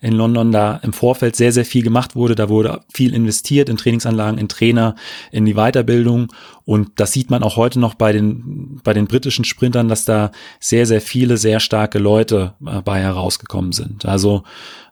[0.00, 2.34] in London da im Vorfeld sehr, sehr viel gemacht wurde.
[2.34, 4.94] Da wurde viel investiert in Trainingsanlagen, in Trainer,
[5.32, 6.32] in die Weiterbildung.
[6.64, 10.30] Und das sieht man auch heute noch bei den, bei den britischen Sprintern, dass da
[10.60, 14.04] sehr, sehr viele, sehr starke Leute äh, bei herausgekommen sind.
[14.04, 14.44] Also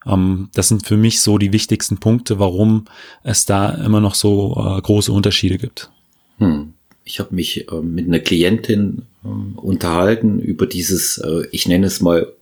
[0.07, 2.87] ähm, das sind für mich so die wichtigsten Punkte, warum
[3.23, 5.91] es da immer noch so äh, große Unterschiede gibt.
[6.39, 6.73] Hm.
[7.07, 12.03] Ich habe mich äh, mit einer Klientin äh, unterhalten über dieses, äh, ich nenne es
[12.03, 12.33] mal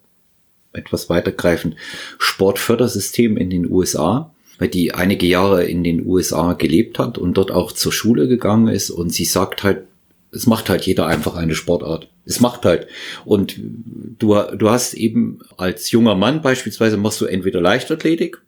[0.73, 1.77] etwas weitergreifend,
[2.19, 7.51] Sportfördersystem in den USA, weil die einige Jahre in den USA gelebt hat und dort
[7.51, 9.83] auch zur Schule gegangen ist und sie sagt halt,
[10.33, 12.09] es macht halt jeder einfach eine Sportart.
[12.25, 12.89] Es macht halt.
[13.25, 13.61] Und
[14.19, 18.41] du, du hast eben als junger Mann beispielsweise machst du entweder Leichtathletik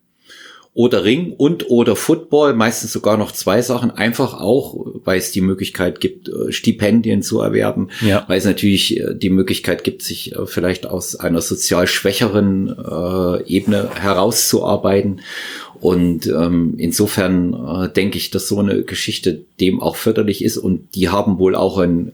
[0.76, 5.40] oder Ring und oder Football, meistens sogar noch zwei Sachen, einfach auch, weil es die
[5.40, 8.24] Möglichkeit gibt, äh, Stipendien zu erwerben, ja.
[8.28, 13.42] weil es natürlich äh, die Möglichkeit gibt, sich äh, vielleicht aus einer sozial schwächeren äh,
[13.44, 15.22] Ebene herauszuarbeiten.
[15.80, 20.94] Und ähm, insofern äh, denke ich, dass so eine Geschichte dem auch förderlich ist und
[20.94, 22.12] die haben wohl auch ein,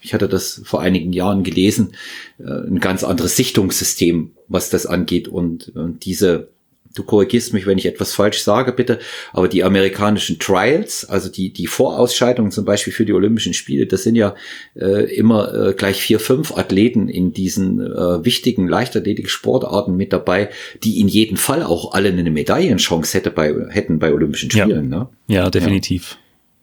[0.00, 1.92] ich hatte das vor einigen Jahren gelesen,
[2.38, 6.48] äh, ein ganz anderes Sichtungssystem, was das angeht und, und diese
[6.94, 8.98] du korrigierst mich, wenn ich etwas falsch sage, bitte,
[9.32, 14.02] aber die amerikanischen Trials, also die, die Vorausscheidungen zum Beispiel für die Olympischen Spiele, das
[14.02, 14.34] sind ja
[14.74, 20.50] äh, immer äh, gleich vier, fünf Athleten in diesen äh, wichtigen Leichtathletik-Sportarten mit dabei,
[20.82, 24.90] die in jedem Fall auch alle eine Medaillenchance hätte bei, hätten bei Olympischen Spielen.
[24.90, 25.08] Ja, ne?
[25.28, 26.16] ja definitiv.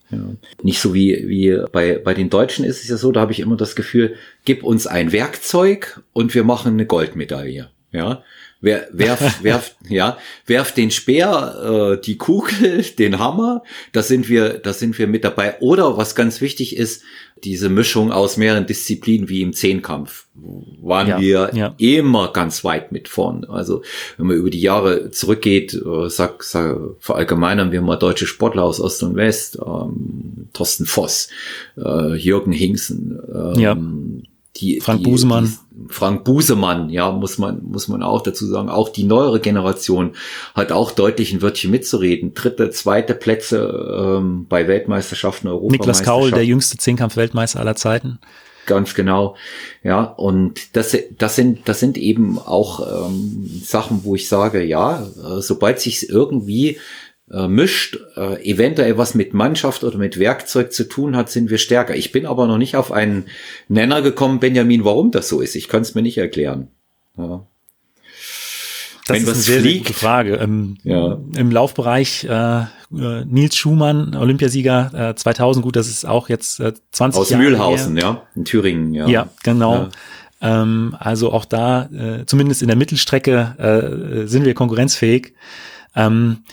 [0.09, 0.19] Ja.
[0.63, 3.41] Nicht so wie, wie bei, bei den Deutschen ist es ja so, da habe ich
[3.41, 7.69] immer das Gefühl, gib uns ein Werkzeug und wir machen eine Goldmedaille.
[7.91, 8.23] Ja,
[8.59, 14.57] Wer, werf, werf, ja, werf den Speer, äh, die Kugel, den Hammer, da sind wir,
[14.57, 15.59] da sind wir mit dabei.
[15.59, 17.03] Oder was ganz wichtig ist,
[17.43, 20.25] diese Mischung aus mehreren Disziplinen wie im Zehnkampf
[20.81, 21.75] waren ja, wir ja.
[21.77, 23.45] immer ganz weit mit vorn.
[23.45, 23.83] Also
[24.17, 28.81] wenn man über die Jahre zurückgeht, äh, sag, sag, verallgemeinern wir mal deutsche Sportler aus
[28.81, 31.29] Ost und West, ähm, Thorsten Voss,
[31.77, 33.77] äh, Jürgen Hingsen, ähm, ja
[34.59, 35.45] die, Frank die, Busemann.
[35.45, 38.69] Die, Frank Busemann, ja, muss man, muss man auch dazu sagen.
[38.69, 40.13] Auch die neuere Generation
[40.55, 42.33] hat auch deutlich ein Wörtchen mitzureden.
[42.33, 45.91] Dritte, zweite Plätze ähm, bei Weltmeisterschaften, Europameisterschaften.
[45.91, 48.19] Niklas Kaul, der jüngste Zehnkampf-Weltmeister aller Zeiten.
[48.67, 49.37] Ganz genau.
[49.81, 55.03] Ja, und das, das sind, das sind eben auch ähm, Sachen, wo ich sage, ja,
[55.03, 56.77] äh, sobald sich irgendwie
[57.31, 61.57] äh, mischt, äh, eventuell was mit Mannschaft oder mit Werkzeug zu tun hat, sind wir
[61.57, 61.95] stärker.
[61.95, 63.25] Ich bin aber noch nicht auf einen
[63.67, 65.55] Nenner gekommen, Benjamin, warum das so ist.
[65.55, 66.69] Ich kann es mir nicht erklären.
[67.17, 67.45] Ja.
[69.07, 70.35] Das Wenn ist eine sehr, gute Frage.
[70.35, 71.17] Im, ja.
[71.35, 77.19] im Laufbereich äh Nils Schumann, Olympiasieger äh, 2000, gut, das ist auch jetzt äh, 20
[77.19, 78.03] Aus Jahre Mühlhausen, her.
[78.03, 79.07] ja, in Thüringen, ja.
[79.07, 79.73] Ja, genau.
[79.73, 80.61] Ja.
[80.61, 85.33] Ähm, also auch da, äh, zumindest in der Mittelstrecke, äh, sind wir konkurrenzfähig.
[85.95, 86.43] Ähm,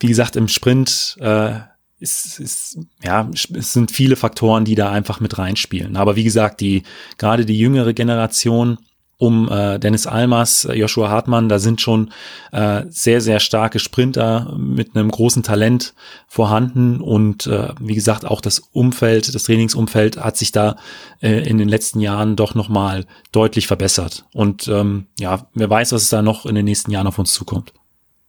[0.00, 1.60] wie gesagt, im Sprint äh,
[1.98, 5.96] ist, ist, ja, es sind viele Faktoren, die da einfach mit reinspielen.
[5.96, 6.82] Aber wie gesagt, die
[7.18, 8.78] gerade die jüngere Generation
[9.16, 12.10] um äh, Dennis Almas, Joshua Hartmann, da sind schon
[12.52, 15.94] äh, sehr, sehr starke Sprinter mit einem großen Talent
[16.26, 17.00] vorhanden.
[17.00, 20.76] Und äh, wie gesagt, auch das Umfeld, das Trainingsumfeld hat sich da
[21.22, 24.24] äh, in den letzten Jahren doch nochmal deutlich verbessert.
[24.34, 27.32] Und ähm, ja, wer weiß, was es da noch in den nächsten Jahren auf uns
[27.32, 27.72] zukommt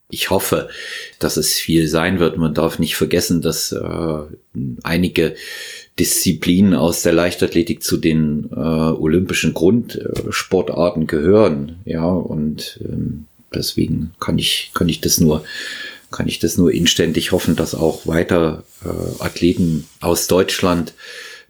[0.09, 0.69] ich hoffe,
[1.19, 2.37] dass es viel sein wird.
[2.37, 4.19] Man darf nicht vergessen, dass äh,
[4.83, 5.35] einige
[5.99, 11.77] Disziplinen aus der Leichtathletik zu den äh, olympischen Grundsportarten gehören.
[11.85, 15.43] Ja, und ähm, deswegen kann ich, kann ich das nur,
[16.11, 20.93] kann ich das nur inständig hoffen, dass auch weiter äh, Athleten aus Deutschland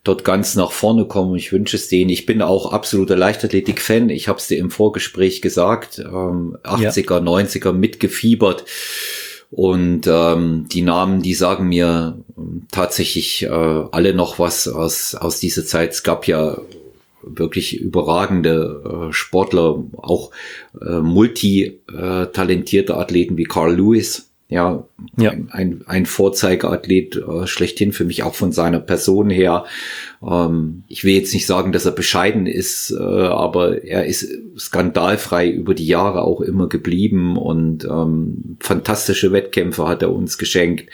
[0.06, 1.36] dort ganz nach vorne kommen.
[1.36, 2.10] Ich wünsche es denen.
[2.10, 4.10] Ich bin auch absoluter Leichtathletik-Fan.
[4.10, 6.00] Ich habe es dir im Vorgespräch gesagt.
[6.00, 7.20] Ähm, 80er, ja.
[7.20, 8.64] 90er mitgefiebert.
[9.52, 15.40] Und ähm, die Namen, die sagen mir ähm, tatsächlich äh, alle noch was aus, aus
[15.40, 15.92] dieser Zeit.
[15.92, 16.58] Es gab ja
[17.24, 20.30] wirklich überragende äh, Sportler, auch
[20.80, 24.84] äh, multitalentierte Athleten wie Carl Lewis, ja,
[25.18, 25.32] ja.
[25.32, 29.66] Ein, ein, ein Vorzeigeathlet äh, schlechthin für mich auch von seiner Person her.
[30.24, 35.50] Ähm, ich will jetzt nicht sagen, dass er bescheiden ist, äh, aber er ist skandalfrei
[35.50, 40.92] über die Jahre auch immer geblieben und ähm, fantastische Wettkämpfe hat er uns geschenkt.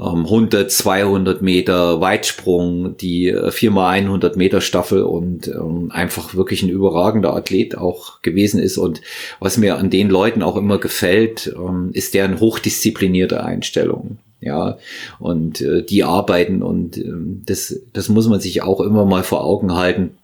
[0.00, 6.70] 100, ähm, 200 Meter Weitsprung, die 4x100 äh, Meter Staffel und ähm, einfach wirklich ein
[6.70, 8.78] überragender Athlet auch gewesen ist.
[8.78, 9.02] Und
[9.40, 14.18] was mir an den Leuten auch immer gefällt, ähm, ist deren hochdisziplinierte Einstellung.
[14.40, 14.78] Ja,
[15.18, 16.98] und äh, die arbeiten und
[17.44, 20.16] das, das muss man sich auch immer mal vor Augen halten,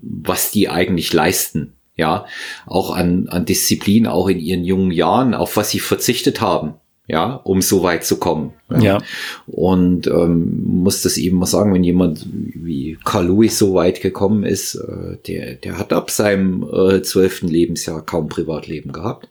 [0.00, 1.72] was die eigentlich leisten.
[1.96, 2.26] Ja,
[2.66, 6.74] auch an, an Disziplin, auch in ihren jungen Jahren, auf was sie verzichtet haben
[7.08, 8.52] ja, um so weit zu kommen.
[8.70, 8.80] Ja.
[8.80, 8.98] ja.
[9.46, 14.44] Und ähm, muss das eben mal sagen, wenn jemand wie Carl Lewis so weit gekommen
[14.44, 19.30] ist, äh, der, der hat ab seinem äh, zwölften äh, Lebensjahr kaum Privatleben gehabt.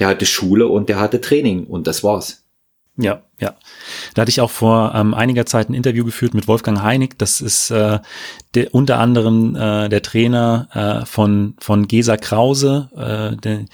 [0.00, 2.42] Der hatte Schule und der hatte Training und das war's.
[2.96, 3.56] Ja, ja.
[4.14, 7.18] Da hatte ich auch vor ähm, einiger Zeit ein Interview geführt mit Wolfgang Heinig.
[7.18, 7.98] Das ist äh,
[8.54, 10.68] der, unter anderem äh, der Trainer
[11.02, 13.64] äh, von, von Gesa Krause, äh, der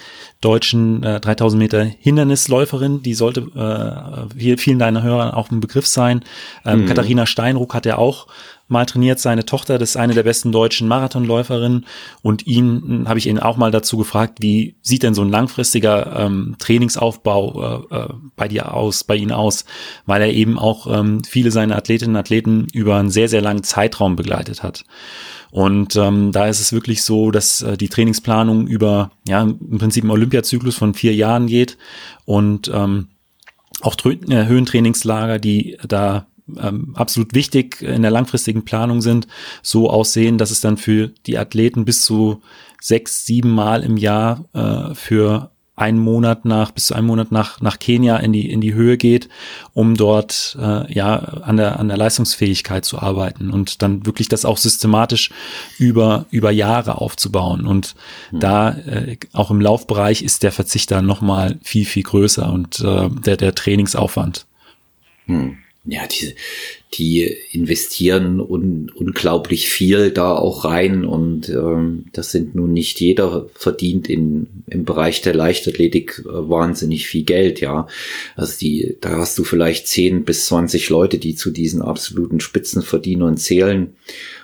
[0.41, 3.03] deutschen äh, 3000 Meter Hindernisläuferin.
[3.03, 6.25] Die sollte äh, vielen deiner Hörer auch ein Begriff sein.
[6.65, 6.87] Ähm, mhm.
[6.87, 8.27] Katharina Steinruck hat ja auch
[8.71, 9.19] mal trainiert.
[9.19, 11.87] Seine Tochter, das ist eine der besten deutschen Marathonläuferinnen.
[12.23, 15.29] Und ihn hm, habe ich ihn auch mal dazu gefragt, wie sieht denn so ein
[15.29, 19.65] langfristiger ähm, Trainingsaufbau äh, äh, bei dir aus, bei Ihnen aus?
[20.07, 23.63] Weil er eben auch ähm, viele seiner Athletinnen und Athleten über einen sehr, sehr langen
[23.63, 24.85] Zeitraum begleitet hat.
[25.51, 30.05] Und ähm, da ist es wirklich so, dass äh, die Trainingsplanung über ja im Prinzip
[30.05, 31.77] einen Olympiazyklus von vier Jahren geht
[32.25, 33.09] und ähm,
[33.83, 36.27] auch äh, Höhentrainingslager, die da
[36.61, 39.27] ähm, absolut wichtig in der langfristigen Planung sind,
[39.63, 42.43] so aussehen, dass es dann für die Athleten bis zu
[42.81, 47.61] sechs, sieben Mal im Jahr äh, für einen Monat nach bis zu einem Monat nach
[47.61, 49.31] nach Kenia in die in die Höhe geht,
[49.73, 54.45] um dort äh, ja an der an der Leistungsfähigkeit zu arbeiten und dann wirklich das
[54.45, 55.31] auch systematisch
[55.79, 57.95] über über Jahre aufzubauen und
[58.31, 58.41] mhm.
[58.41, 62.81] da äh, auch im Laufbereich ist der Verzicht dann noch mal viel viel größer und
[62.81, 64.47] äh, der der Trainingsaufwand.
[65.27, 66.35] Mhm ja, die,
[66.93, 73.47] die investieren un, unglaublich viel da auch rein und ähm, das sind nun nicht jeder
[73.55, 77.87] verdient in, im Bereich der Leichtathletik äh, wahnsinnig viel Geld, ja.
[78.37, 83.39] Also die, da hast du vielleicht 10 bis 20 Leute, die zu diesen absoluten Spitzenverdienern
[83.39, 83.95] zählen.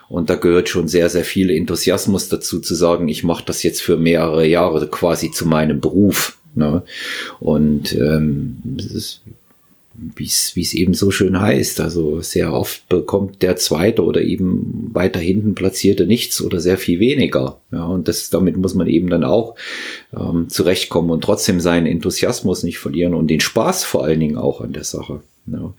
[0.08, 3.82] Und da gehört schon sehr, sehr viel Enthusiasmus dazu zu sagen, ich mache das jetzt
[3.82, 6.38] für mehrere Jahre quasi zu meinem Beruf.
[6.54, 6.82] Ne?
[7.40, 8.58] Und ähm,
[10.14, 11.80] wie es eben so schön heißt.
[11.80, 17.00] Also sehr oft bekommt der zweite oder eben weiter hinten platzierte nichts oder sehr viel
[17.00, 17.60] weniger.
[17.72, 19.56] Ja, und das, damit muss man eben dann auch
[20.16, 24.60] ähm, zurechtkommen und trotzdem seinen Enthusiasmus nicht verlieren und den Spaß vor allen Dingen auch
[24.60, 25.20] an der Sache.
[25.46, 25.74] Ja.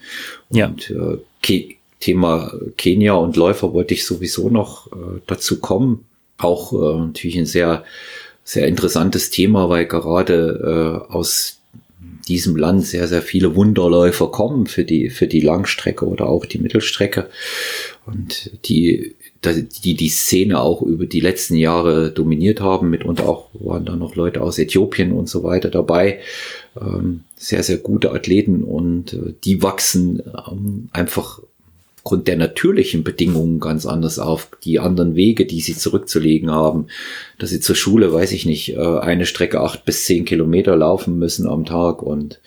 [0.49, 1.13] Und ja.
[1.13, 6.05] Äh, Ke Thema Kenia und Läufer wollte ich sowieso noch äh, dazu kommen.
[6.37, 7.83] Auch äh, natürlich ein sehr,
[8.43, 11.56] sehr interessantes Thema, weil gerade äh, aus
[12.27, 16.59] diesem Land sehr, sehr viele Wunderläufer kommen für die, für die Langstrecke oder auch die
[16.59, 17.29] Mittelstrecke.
[18.05, 19.15] Und die,
[19.83, 22.89] die die Szene auch über die letzten Jahre dominiert haben.
[22.89, 26.19] Mitunter auch waren da noch Leute aus Äthiopien und so weiter dabei.
[26.79, 31.41] Ähm, sehr, sehr gute Athleten und äh, die wachsen ähm, einfach
[32.07, 34.49] aufgrund der natürlichen Bedingungen ganz anders auf.
[34.63, 36.87] Die anderen Wege, die sie zurückzulegen haben,
[37.37, 41.19] dass sie zur Schule, weiß ich nicht, äh, eine Strecke acht bis zehn Kilometer laufen
[41.19, 42.01] müssen am Tag.
[42.01, 42.39] Und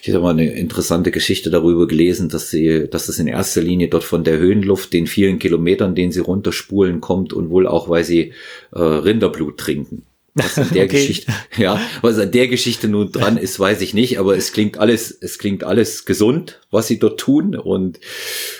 [0.00, 3.88] ich habe mal eine interessante Geschichte darüber gelesen, dass sie, dass es in erster Linie
[3.88, 8.04] dort von der Höhenluft, den vielen Kilometern, den sie runterspulen, kommt und wohl auch, weil
[8.04, 8.32] sie
[8.70, 10.04] äh, Rinderblut trinken.
[10.34, 10.96] Was an der okay.
[10.96, 14.78] Geschichte, ja, was an der Geschichte nun dran ist, weiß ich nicht, aber es klingt
[14.78, 18.00] alles, es klingt alles gesund, was sie dort tun und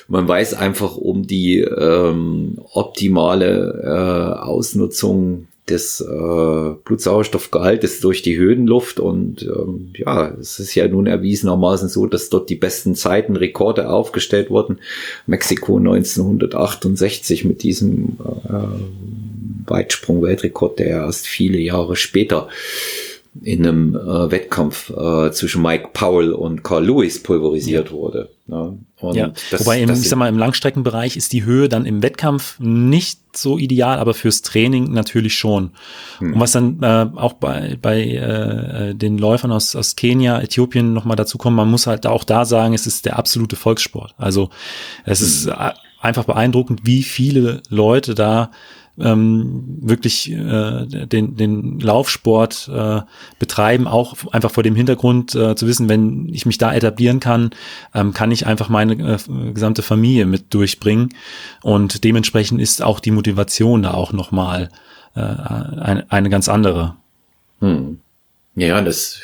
[0.08, 9.00] man weiß einfach um die ähm, optimale äh, Ausnutzung des äh, Blutsauerstoffgehaltes durch die Höhenluft
[9.00, 13.88] und ähm, ja, es ist ja nun erwiesenermaßen so, dass dort die besten Zeiten Rekorde
[13.88, 14.78] aufgestellt wurden.
[15.26, 19.33] Mexiko 1968 mit diesem äh,
[19.66, 22.48] Weitsprung-Weltrekord, der erst viele Jahre später
[23.42, 27.92] in einem äh, Wettkampf äh, zwischen Mike Powell und Carl Lewis pulverisiert ja.
[27.92, 28.30] wurde.
[28.46, 28.78] Ne?
[29.12, 29.32] Ja.
[29.50, 33.18] Das, Wobei im, ich sag mal, im Langstreckenbereich ist die Höhe dann im Wettkampf nicht
[33.36, 35.72] so ideal, aber fürs Training natürlich schon.
[36.18, 36.34] Hm.
[36.34, 41.16] Und was dann äh, auch bei, bei äh, den Läufern aus, aus Kenia, Äthiopien nochmal
[41.16, 44.14] dazu kommt, man muss halt auch da sagen, es ist der absolute Volkssport.
[44.16, 44.50] Also
[45.04, 45.26] es hm.
[45.26, 48.52] ist äh, einfach beeindruckend, wie viele Leute da
[48.98, 53.00] ähm, wirklich äh, den, den Laufsport äh,
[53.38, 57.50] betreiben, auch einfach vor dem Hintergrund äh, zu wissen, wenn ich mich da etablieren kann,
[57.94, 61.10] ähm, kann ich einfach meine äh, gesamte Familie mit durchbringen.
[61.62, 64.68] Und dementsprechend ist auch die Motivation da auch nochmal
[65.16, 66.94] äh, eine, eine ganz andere.
[67.60, 67.98] Hm.
[68.56, 69.20] Ja, das,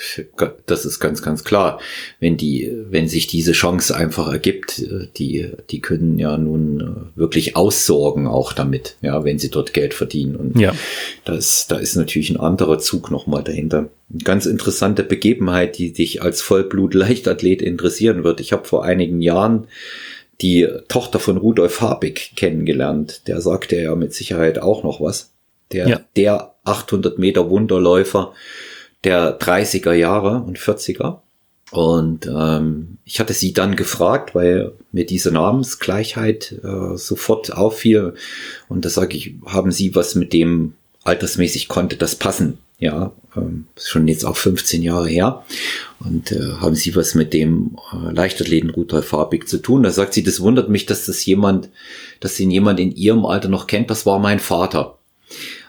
[0.66, 1.78] das ist ganz, ganz klar.
[2.18, 4.82] Wenn die, wenn sich diese Chance einfach ergibt,
[5.18, 10.34] die, die können ja nun wirklich aussorgen auch damit, ja, wenn sie dort Geld verdienen.
[10.34, 10.74] Und ja.
[11.24, 13.88] das, da ist natürlich ein anderer Zug nochmal dahinter.
[14.12, 18.40] Eine ganz interessante Begebenheit, die dich als Vollblut-Leichtathlet interessieren wird.
[18.40, 19.68] Ich habe vor einigen Jahren
[20.40, 23.28] die Tochter von Rudolf Habig kennengelernt.
[23.28, 25.30] Der sagte ja mit Sicherheit auch noch was.
[25.70, 26.00] Der, ja.
[26.16, 28.32] der 800 Meter Wunderläufer,
[29.04, 31.20] der 30er Jahre und 40er.
[31.70, 38.14] Und ähm, ich hatte sie dann gefragt, weil mir diese Namensgleichheit äh, sofort auffiel.
[38.68, 40.74] Und da sage ich, haben Sie was mit dem
[41.04, 42.58] altersmäßig konnte das passen?
[42.80, 45.44] Ja, ähm, schon jetzt auch 15 Jahre her.
[46.00, 49.84] Und äh, haben Sie was mit dem äh, Leichtathleten Rudolf Farbig zu tun?
[49.84, 51.68] Da sagt sie, das wundert mich, dass das jemand,
[52.18, 53.90] dass ihn jemand in ihrem Alter noch kennt.
[53.90, 54.98] Das war mein Vater.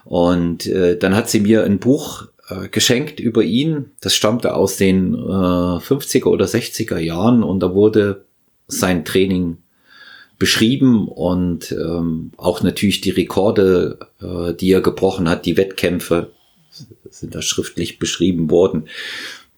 [0.04, 3.92] Und äh, dann hat sie mir ein Buch äh, geschenkt über ihn.
[4.02, 8.26] Das stammte aus den äh, 50er oder 60er Jahren und da wurde
[8.68, 9.58] sein Training
[10.38, 16.32] beschrieben und ähm, auch natürlich die Rekorde, äh, die er gebrochen hat, die Wettkämpfe
[17.10, 18.88] sind da schriftlich beschrieben worden.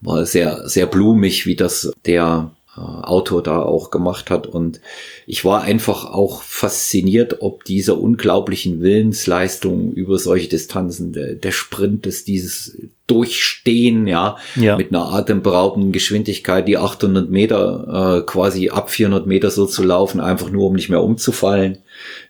[0.02, 4.48] War sehr, sehr blumig, wie das der Autor da auch gemacht hat.
[4.48, 4.82] Und
[5.28, 12.08] ich war einfach auch fasziniert, ob dieser unglaublichen Willensleistung über solche Distanzen, der, der Sprint
[12.08, 18.90] ist dieses Durchstehen, ja, ja, mit einer atemberaubenden Geschwindigkeit, die 800 Meter, äh, quasi ab
[18.90, 21.80] 400 Meter so zu laufen, einfach nur um nicht mehr umzufallen,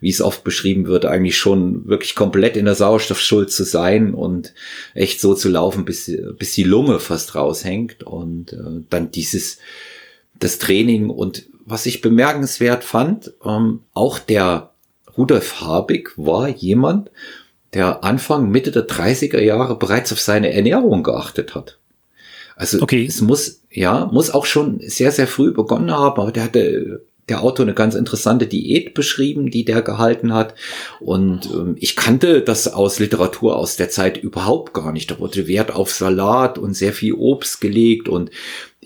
[0.02, 4.56] wie es oft beschrieben wird, eigentlich schon wirklich komplett in der Sauerstoffschuld zu sein und
[4.94, 9.60] echt so zu laufen, bis, bis die Lunge fast raushängt und äh, dann dieses,
[10.44, 14.72] das Training und was ich bemerkenswert fand, ähm, auch der
[15.18, 17.10] Rudolf Habig war jemand,
[17.74, 21.80] der Anfang, Mitte der 30er Jahre bereits auf seine Ernährung geachtet hat.
[22.56, 23.06] Also okay.
[23.06, 27.42] es muss, ja, muss auch schon sehr, sehr früh begonnen haben, aber der hatte der
[27.42, 30.56] Autor eine ganz interessante Diät beschrieben, die der gehalten hat.
[31.00, 35.10] Und ähm, ich kannte das aus Literatur aus der Zeit überhaupt gar nicht.
[35.10, 38.30] Da wurde Wert auf Salat und sehr viel Obst gelegt und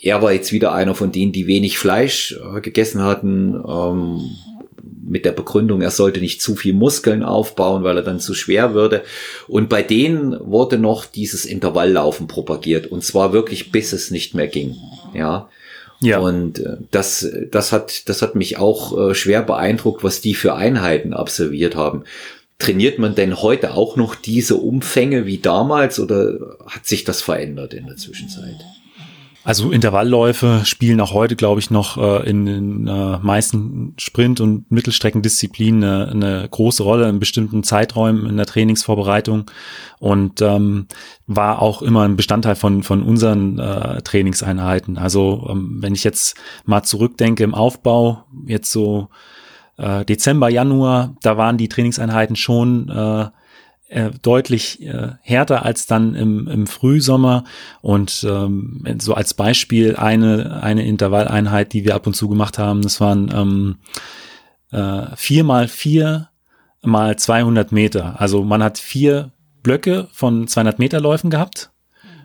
[0.02, 4.38] er war jetzt wieder einer von denen, die wenig Fleisch äh, gegessen hatten, ähm,
[5.08, 8.74] mit der Begründung, er sollte nicht zu viel Muskeln aufbauen, weil er dann zu schwer
[8.74, 9.04] würde.
[9.48, 14.48] Und bei denen wurde noch dieses Intervalllaufen propagiert und zwar wirklich bis es nicht mehr
[14.48, 14.76] ging.
[15.14, 15.50] Ja.
[16.00, 16.20] Ja.
[16.20, 20.54] Und äh, das, das hat, das hat mich auch äh, schwer beeindruckt, was die für
[20.54, 22.04] Einheiten absolviert haben.
[22.60, 27.74] Trainiert man denn heute auch noch diese Umfänge wie damals oder hat sich das verändert
[27.74, 28.58] in der Zwischenzeit?
[29.48, 34.70] Also Intervallläufe spielen auch heute, glaube ich, noch äh, in den äh, meisten Sprint- und
[34.70, 39.50] Mittelstreckendisziplinen eine, eine große Rolle in bestimmten Zeiträumen in der Trainingsvorbereitung
[40.00, 40.88] und ähm,
[41.28, 44.98] war auch immer ein Bestandteil von, von unseren äh, Trainingseinheiten.
[44.98, 46.36] Also ähm, wenn ich jetzt
[46.66, 49.08] mal zurückdenke im Aufbau, jetzt so
[49.78, 53.28] äh, Dezember, Januar, da waren die Trainingseinheiten schon äh,
[53.90, 57.44] äh, deutlich äh, härter als dann im, im Frühsommer.
[57.82, 62.82] Und ähm, so als Beispiel eine, eine Intervalleinheit, die wir ab und zu gemacht haben,
[62.82, 63.76] das waren ähm,
[64.72, 66.30] äh, vier mal vier
[66.84, 68.20] mal 200 Meter.
[68.20, 69.32] Also man hat vier
[69.64, 71.72] Blöcke von 200 Meter Läufen gehabt.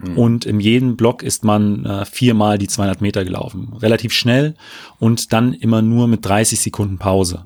[0.03, 0.19] Mhm.
[0.19, 3.73] Und in jedem Block ist man äh, viermal die 200 Meter gelaufen.
[3.81, 4.55] Relativ schnell
[4.99, 7.45] und dann immer nur mit 30 Sekunden Pause.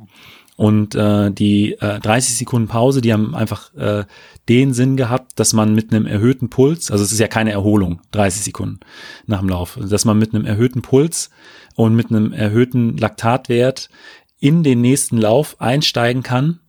[0.57, 4.05] Und äh, die äh, 30 Sekunden Pause, die haben einfach äh,
[4.49, 8.01] den Sinn gehabt, dass man mit einem erhöhten Puls, also es ist ja keine Erholung,
[8.13, 8.81] 30 Sekunden
[9.27, 11.31] nach dem Lauf, dass man mit einem erhöhten Puls
[11.75, 13.91] und mit einem erhöhten Laktatwert
[14.39, 16.61] in den nächsten Lauf einsteigen kann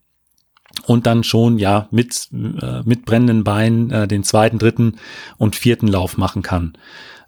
[0.85, 4.97] und dann schon ja mit äh, mit brennenden Beinen äh, den zweiten, dritten
[5.37, 6.73] und vierten Lauf machen kann.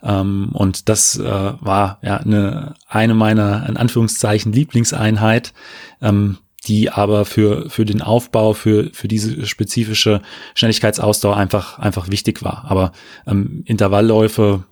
[0.04, 5.54] Ähm, und das äh, war ja eine eine meiner in Anführungszeichen Lieblingseinheit.
[6.02, 6.38] Ähm,
[6.70, 10.22] die aber für, für den Aufbau, für, für diese spezifische
[10.54, 12.66] Schnelligkeitsausdauer einfach, einfach wichtig war.
[12.70, 12.92] Aber
[13.28, 14.64] ähm, Intervallläufe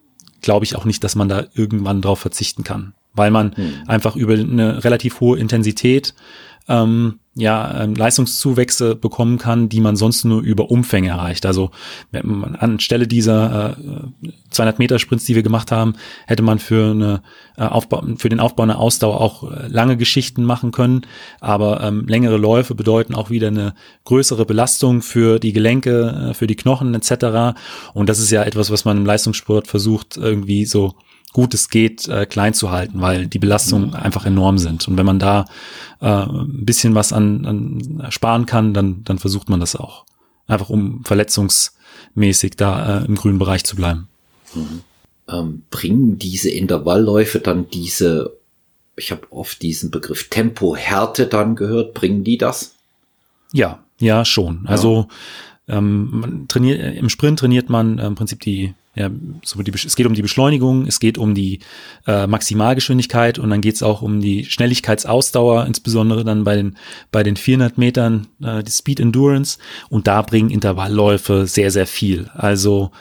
[0.42, 3.74] glaube ich auch nicht, dass man da irgendwann drauf verzichten kann, weil man hm.
[3.88, 6.14] einfach über eine relativ hohe Intensität
[6.70, 11.46] ähm, ja, ähm, Leistungszuwächse bekommen kann, die man sonst nur über Umfänge erreicht.
[11.46, 11.70] Also
[12.12, 15.94] wenn man anstelle dieser äh, 200 Meter Sprints, die wir gemacht haben,
[16.26, 17.22] hätte man für eine
[17.58, 21.02] äh, Aufbau, für den Aufbau einer Ausdauer auch äh, lange Geschichten machen können.
[21.40, 23.76] Aber ähm, längere Läufe bedeuten auch wieder eine
[24.06, 27.58] größere Belastung für die Gelenke, äh, für die Knochen etc.
[27.94, 30.96] Und das ist ja etwas, was man im Leistungssport versucht irgendwie so
[31.34, 33.96] gut es geht, äh, klein zu halten, weil die Belastungen mhm.
[33.96, 34.88] einfach enorm sind.
[34.88, 35.46] Und wenn man da
[36.02, 40.06] äh, ein bisschen was an, an sparen kann, dann, dann versucht man das auch.
[40.48, 44.08] Einfach um verletzungsmäßig da äh, im grünen Bereich zu bleiben.
[44.56, 44.82] Mhm.
[45.30, 48.38] Ähm, bringen diese Intervallläufe dann diese,
[48.96, 52.76] ich habe oft diesen Begriff Tempohärte dann gehört, bringen die das?
[53.52, 54.62] Ja, ja, schon.
[54.64, 54.70] Ja.
[54.70, 55.08] Also
[55.68, 59.12] ähm, man trainiert, im Sprint trainiert man im Prinzip die ja,
[59.44, 61.60] so die, es geht um die Beschleunigung, es geht um die
[62.08, 66.78] äh, Maximalgeschwindigkeit und dann geht es auch um die Schnelligkeitsausdauer, insbesondere dann bei den,
[67.12, 69.60] bei den 400 Metern, äh, die Speed Endurance.
[69.90, 72.30] Und da bringen Intervallläufe sehr, sehr viel.
[72.34, 72.92] Also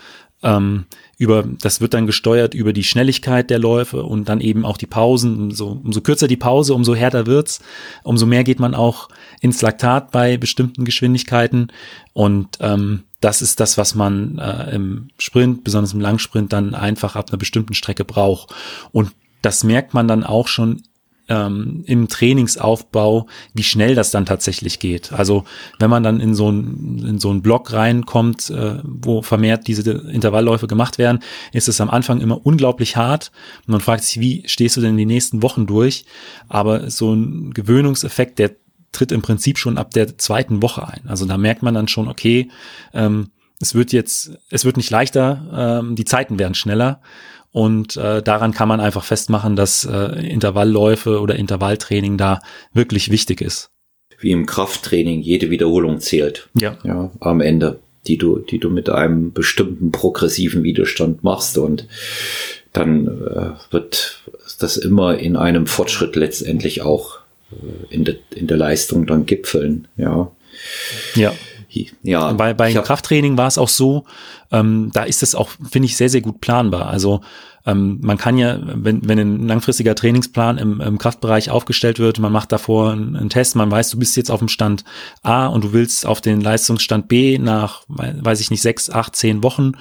[0.47, 0.87] ähm,
[1.19, 4.87] über, das wird dann gesteuert über die Schnelligkeit der Läufe und dann eben auch die
[4.87, 5.37] Pausen.
[5.37, 7.61] Umso, umso kürzer die Pause, umso härter wird's.
[8.05, 9.09] Umso mehr geht man auch
[9.41, 11.73] ins Laktat bei bestimmten Geschwindigkeiten.
[12.13, 17.17] Und ähm, das ist das, was man äh, im Sprint, besonders im Langsprint, dann einfach
[17.17, 18.55] ab einer bestimmten Strecke braucht.
[18.93, 20.83] Und das merkt man dann auch schon
[21.29, 25.13] ähm, im Trainingsaufbau, wie schnell das dann tatsächlich geht.
[25.13, 25.45] Also
[25.79, 29.91] wenn man dann in so ein in so einen Block reinkommt, äh, wo vermehrt diese
[29.91, 31.21] Intervallläufe gemacht werden,
[31.53, 33.33] ist es am Anfang immer unglaublich hart.
[33.67, 36.05] Man fragt sich, wie stehst du denn die nächsten Wochen durch?
[36.49, 38.57] Aber so ein Gewöhnungseffekt, der
[38.93, 41.03] tritt im Prinzip schon ab der zweiten Woche ein.
[41.07, 42.51] Also da merkt man dann schon, okay,
[42.95, 47.01] ähm, es wird jetzt, es wird nicht leichter, ähm, die Zeiten werden schneller.
[47.57, 52.43] Und äh, daran kann man einfach festmachen, dass äh, Intervallläufe oder Intervalltraining da
[52.75, 53.71] wirklich wichtig ist.
[54.19, 56.51] Wie im Krafttraining, jede Wiederholung zählt.
[56.53, 56.77] Ja.
[56.85, 57.79] Ja, am Ende,
[58.09, 61.89] die du, die du mit einem bestimmten progressiven Widerstand machst und
[62.75, 64.23] dann äh, wird
[64.59, 67.21] das immer in einem Fortschritt letztendlich auch
[67.53, 69.89] äh, in, de, in der Leistung dann gipfeln.
[69.97, 70.31] Ja.
[71.15, 71.33] Ja.
[72.03, 74.05] Ja, bei, bei Krafttraining war es auch so,
[74.51, 76.87] ähm, da ist es auch, finde ich, sehr, sehr gut planbar.
[76.87, 77.21] Also
[77.67, 82.33] ähm, man kann ja, wenn, wenn ein langfristiger Trainingsplan im, im Kraftbereich aufgestellt wird, man
[82.33, 84.85] macht davor einen, einen, Test, man weiß, du bist jetzt auf dem Stand
[85.23, 89.43] A und du willst auf den Leistungsstand B nach, weiß ich nicht, sechs, acht, zehn
[89.43, 89.73] Wochen,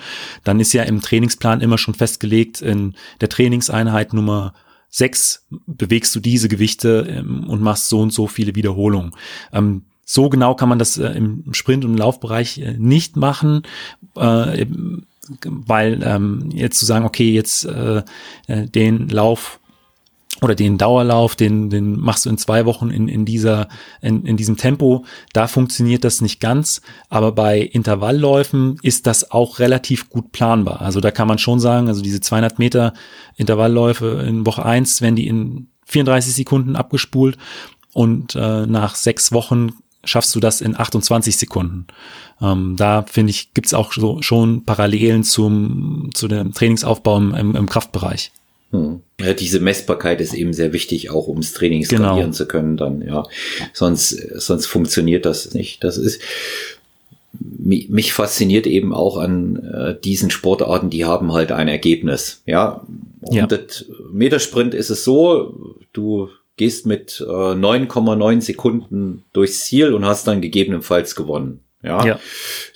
[0.44, 4.54] dann ist ja im Trainingsplan immer schon festgelegt, in der Trainingseinheit Nummer
[4.90, 9.12] sechs bewegst du diese Gewichte ähm, und machst so und so viele Wiederholungen.
[9.52, 13.64] Ähm, so genau kann man das äh, im Sprint- und Laufbereich äh, nicht machen,
[14.16, 14.66] äh,
[15.44, 18.04] weil ähm, jetzt zu sagen, okay, jetzt äh,
[18.48, 19.60] äh, den Lauf
[20.42, 23.70] oder den Dauerlauf, den, den machst du in zwei Wochen in, in dieser,
[24.02, 25.06] in, in diesem Tempo.
[25.34, 26.82] Da funktioniert das nicht ganz.
[27.10, 30.82] Aber bei Intervallläufen ist das auch relativ gut planbar.
[30.82, 32.94] Also da kann man schon sagen, also diese 200 Meter
[33.38, 37.38] Intervallläufe in Woche eins werden die in 34 Sekunden abgespult
[37.94, 39.72] und äh, nach sechs Wochen
[40.06, 41.88] schaffst du das in 28 Sekunden.
[42.42, 47.70] Ähm, da finde ich, gibt's auch so, schon Parallelen zum, zu dem Trainingsaufbau im, im
[47.70, 48.32] Kraftbereich.
[48.72, 49.02] Hm.
[49.20, 52.32] Ja, diese Messbarkeit ist eben sehr wichtig, auch ums Training skalieren genau.
[52.32, 53.24] zu können, dann, ja.
[53.74, 55.84] Sonst, sonst funktioniert das nicht.
[55.84, 56.22] Das ist,
[57.60, 62.42] mich fasziniert eben auch an äh, diesen Sportarten, die haben halt ein Ergebnis.
[62.46, 62.86] Ja,
[63.30, 63.96] 100 ja.
[64.12, 70.28] Meter Sprint ist es so, du gehst mit äh, 9,9 Sekunden durchs Ziel und hast
[70.28, 71.62] dann gegebenenfalls gewonnen.
[71.86, 72.04] Ja.
[72.06, 72.20] ja.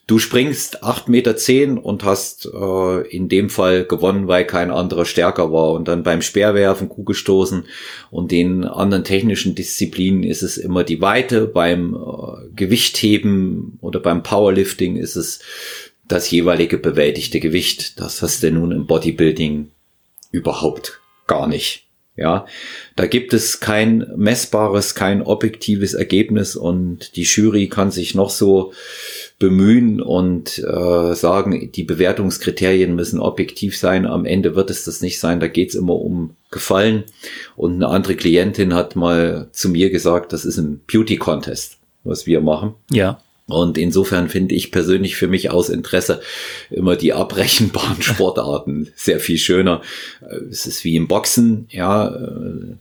[0.05, 5.51] Du springst 8,10 Meter und hast äh, in dem Fall gewonnen, weil kein anderer stärker
[5.51, 5.71] war.
[5.71, 7.65] Und dann beim Speerwerfen, Kugelstoßen
[8.11, 11.47] und den anderen technischen Disziplinen ist es immer die Weite.
[11.47, 15.39] Beim äh, Gewichtheben oder beim Powerlifting ist es
[16.07, 17.99] das jeweilige bewältigte Gewicht.
[17.99, 19.71] Das hast du nun im Bodybuilding
[20.31, 21.88] überhaupt gar nicht.
[22.19, 22.45] Ja,
[22.97, 28.73] da gibt es kein messbares, kein objektives Ergebnis und die Jury kann sich noch so
[29.39, 34.05] bemühen und äh, sagen, die Bewertungskriterien müssen objektiv sein.
[34.05, 35.39] Am Ende wird es das nicht sein.
[35.39, 37.05] Da geht es immer um Gefallen.
[37.55, 42.25] Und eine andere Klientin hat mal zu mir gesagt, das ist ein Beauty Contest, was
[42.25, 42.73] wir machen.
[42.91, 43.21] Ja.
[43.49, 46.21] Und insofern finde ich persönlich für mich aus Interesse
[46.69, 49.81] immer die abrechenbaren Sportarten sehr viel schöner.
[50.49, 52.15] Es ist wie im Boxen, ja,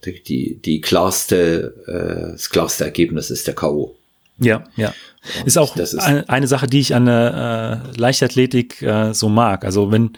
[0.04, 3.96] die, die klarste, äh, das klarste Ergebnis ist der K.O.
[4.38, 4.94] Ja, ja.
[5.40, 9.64] Und ist auch ist eine Sache, die ich an der äh, Leichtathletik äh, so mag.
[9.64, 10.12] Also wenn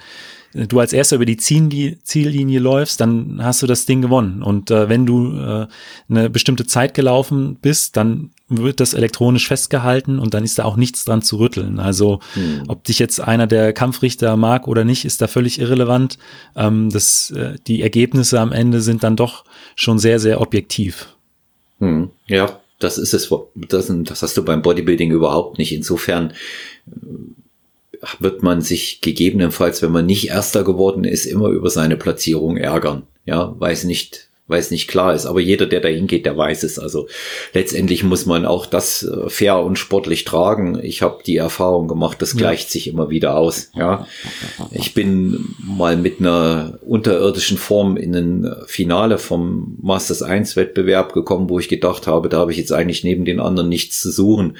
[0.53, 4.43] du als erster über die Ziellinie, Ziellinie läufst, dann hast du das Ding gewonnen.
[4.43, 5.67] Und äh, wenn du äh,
[6.09, 10.77] eine bestimmte Zeit gelaufen bist, dann wird das elektronisch festgehalten und dann ist da auch
[10.77, 11.79] nichts dran zu rütteln.
[11.79, 12.65] Also hm.
[12.69, 16.19] ob dich jetzt einer der Kampfrichter mag oder nicht, ist da völlig irrelevant.
[16.57, 19.45] Ähm, das, äh, die Ergebnisse am Ende sind dann doch
[19.77, 21.17] schon sehr, sehr objektiv.
[21.79, 22.11] Hm.
[22.27, 23.33] Ja, das ist es.
[23.55, 25.73] Das, das hast du beim Bodybuilding überhaupt nicht.
[25.73, 26.33] Insofern
[28.19, 33.03] wird man sich gegebenenfalls, wenn man nicht Erster geworden ist, immer über seine Platzierung ärgern.
[33.27, 35.27] Ja, weiß nicht, weil es nicht klar ist.
[35.27, 36.79] Aber jeder, der da hingeht, der weiß es.
[36.79, 37.09] Also
[37.55, 40.79] letztendlich muss man auch das äh, fair und sportlich tragen.
[40.83, 42.73] Ich habe die Erfahrung gemacht, das gleicht ja.
[42.73, 43.71] sich immer wieder aus.
[43.75, 44.07] Ja,
[44.73, 51.49] ich bin mal mit einer unterirdischen Form in ein Finale vom Masters 1 Wettbewerb gekommen,
[51.49, 54.57] wo ich gedacht habe, da habe ich jetzt eigentlich neben den anderen nichts zu suchen.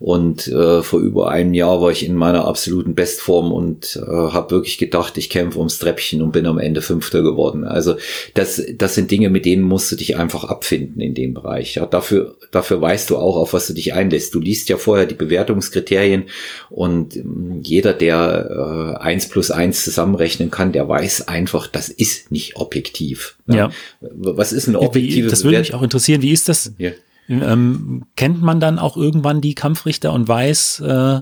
[0.00, 4.50] Und äh, vor über einem Jahr war ich in meiner absoluten Bestform und äh, habe
[4.50, 7.64] wirklich gedacht, ich kämpfe ums Treppchen und bin am Ende Fünfter geworden.
[7.64, 7.96] Also
[8.34, 11.76] das, das sind Dinge, mit denen musst du dich einfach abfinden in dem Bereich.
[11.76, 14.34] Ja, dafür, dafür weißt du auch, auf was du dich einlässt.
[14.34, 16.24] Du liest ja vorher die Bewertungskriterien
[16.70, 22.30] und ähm, jeder, der äh, eins plus eins zusammenrechnen kann, der weiß einfach, das ist
[22.30, 23.36] nicht objektiv.
[23.46, 23.54] Ja.
[23.56, 23.70] ja.
[24.00, 26.22] Was ist ein objektives Das würde mich auch interessieren.
[26.22, 26.72] Wie ist das?
[26.78, 26.90] Ja.
[27.28, 31.20] Ähm, kennt man dann auch irgendwann die Kampfrichter und weiß, äh,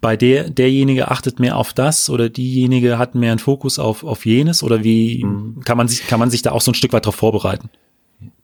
[0.00, 4.24] bei der derjenige achtet mehr auf das oder diejenige hat mehr einen Fokus auf auf
[4.24, 5.60] jenes oder wie mhm.
[5.64, 7.68] kann man sich kann man sich da auch so ein Stück weit darauf vorbereiten?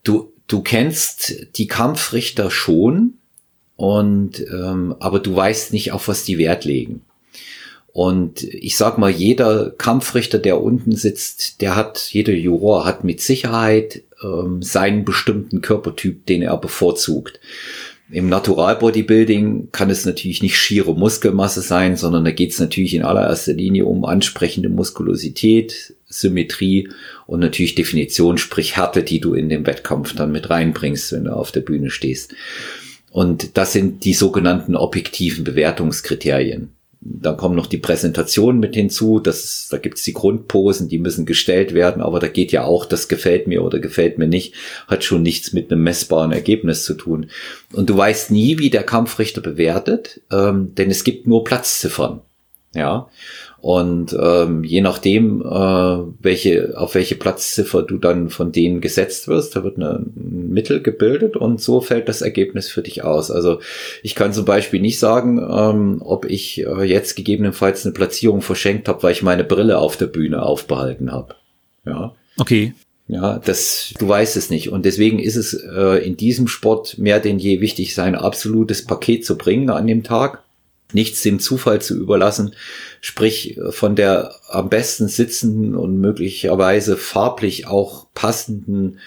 [0.03, 3.15] Du du kennst die Kampfrichter schon
[3.77, 7.03] und ähm, aber du weißt nicht auf was die Wert legen.
[7.93, 13.21] Und ich sag mal, jeder Kampfrichter, der unten sitzt, der hat, jeder Juror hat mit
[13.21, 17.41] Sicherheit ähm, seinen bestimmten Körpertyp, den er bevorzugt.
[18.13, 22.95] Im Natural Bodybuilding kann es natürlich nicht schiere Muskelmasse sein, sondern da geht es natürlich
[22.95, 26.89] in allererster Linie um ansprechende Muskulosität, Symmetrie
[27.27, 31.33] und natürlich Definition, sprich Härte, die du in den Wettkampf dann mit reinbringst, wenn du
[31.33, 32.35] auf der Bühne stehst.
[33.13, 36.71] Und das sind die sogenannten objektiven Bewertungskriterien.
[37.03, 39.21] Dann kommen noch die Präsentationen mit hinzu.
[39.21, 43.09] Das, da gibt's die Grundposen, die müssen gestellt werden, aber da geht ja auch, das
[43.09, 44.55] gefällt mir oder gefällt mir nicht,
[44.87, 47.31] hat schon nichts mit einem messbaren Ergebnis zu tun.
[47.73, 52.21] Und du weißt nie, wie der Kampfrichter bewertet, ähm, denn es gibt nur Platzziffern.
[52.75, 53.09] Ja.
[53.61, 55.45] Und ähm, je nachdem, äh,
[56.21, 60.83] welche, auf welche Platzziffer du dann von denen gesetzt wirst, da wird eine, ein Mittel
[60.83, 63.31] gebildet und so fällt das Ergebnis für dich aus.
[63.31, 63.61] Also
[64.03, 68.89] ich kann zum Beispiel nicht sagen, ähm, ob ich äh, jetzt gegebenenfalls eine Platzierung verschenkt
[68.89, 71.35] habe, weil ich meine Brille auf der Bühne aufbehalten habe.
[71.85, 72.15] Ja.
[72.39, 72.73] Okay.
[73.09, 74.71] Ja, das, du weißt es nicht.
[74.71, 79.27] Und deswegen ist es äh, in diesem Sport mehr denn je wichtig, sein absolutes Paket
[79.27, 80.45] zu bringen an dem Tag
[80.95, 82.55] nichts dem Zufall zu überlassen,
[83.01, 88.99] sprich von der am besten sitzenden und möglicherweise farblich auch passenden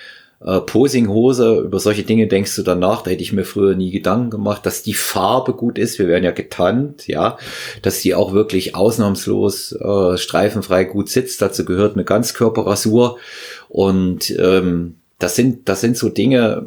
[0.44, 4.30] äh, Posinghose, über solche Dinge denkst du danach, da hätte ich mir früher nie Gedanken
[4.30, 7.38] gemacht, dass die Farbe gut ist, wir werden ja getannt, ja,
[7.82, 13.18] dass die auch wirklich ausnahmslos äh, streifenfrei gut sitzt, dazu gehört eine Ganzkörperrasur.
[13.70, 16.66] Und ähm, das sind, das sind so Dinge,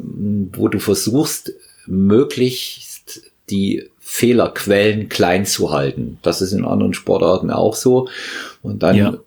[0.53, 1.53] wo du versuchst,
[1.85, 6.17] möglichst die Fehlerquellen klein zu halten.
[6.23, 8.09] Das ist in anderen Sportarten auch so.
[8.63, 9.17] Und dann ja.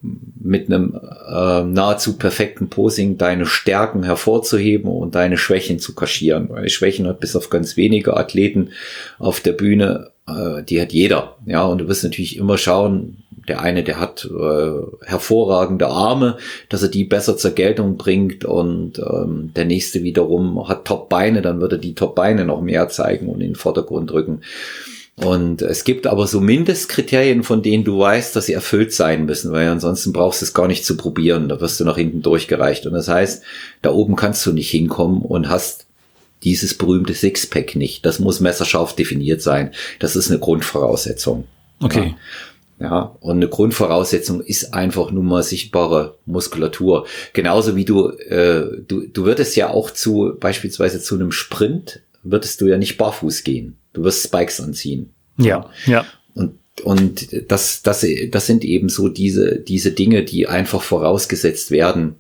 [0.41, 6.49] mit einem äh, nahezu perfekten Posing deine Stärken hervorzuheben und deine Schwächen zu kaschieren.
[6.49, 8.70] Weil Schwächen hat bis auf ganz wenige Athleten
[9.20, 11.37] auf der Bühne, äh, die hat jeder.
[11.47, 16.37] Ja, und du wirst natürlich immer schauen, der eine, der hat äh, hervorragende Arme,
[16.68, 21.61] dass er die besser zur Geltung bringt und ähm, der nächste wiederum hat Top-Beine, dann
[21.61, 24.43] würde er die Top-Beine noch mehr zeigen und in den Vordergrund rücken.
[25.16, 29.53] Und es gibt aber so Mindestkriterien, von denen du weißt, dass sie erfüllt sein müssen,
[29.53, 31.49] weil ansonsten brauchst du es gar nicht zu probieren.
[31.49, 32.87] Da wirst du nach hinten durchgereicht.
[32.87, 33.43] Und das heißt,
[33.83, 35.87] da oben kannst du nicht hinkommen und hast
[36.43, 38.05] dieses berühmte Sixpack nicht.
[38.07, 39.72] Das muss messerscharf definiert sein.
[39.99, 41.47] Das ist eine Grundvoraussetzung.
[41.80, 42.09] Okay.
[42.09, 42.16] Ja.
[42.80, 47.07] Ja, und eine Grundvoraussetzung ist einfach nur mal sichtbare Muskulatur.
[47.34, 52.59] Genauso wie du, äh, du, du würdest ja auch zu, beispielsweise zu einem Sprint, würdest
[52.62, 53.76] du ja nicht barfuß gehen.
[53.93, 55.11] Du wirst Spikes anziehen.
[55.36, 56.07] Ja, ja.
[56.32, 62.16] Und, und das, das, das sind eben so diese, diese Dinge, die einfach vorausgesetzt werden.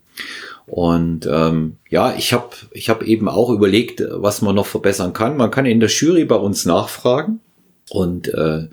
[0.70, 5.36] Und ähm, ja, ich habe ich hab eben auch überlegt, was man noch verbessern kann.
[5.36, 7.40] Man kann in der Jury bei uns nachfragen
[7.90, 8.68] und äh,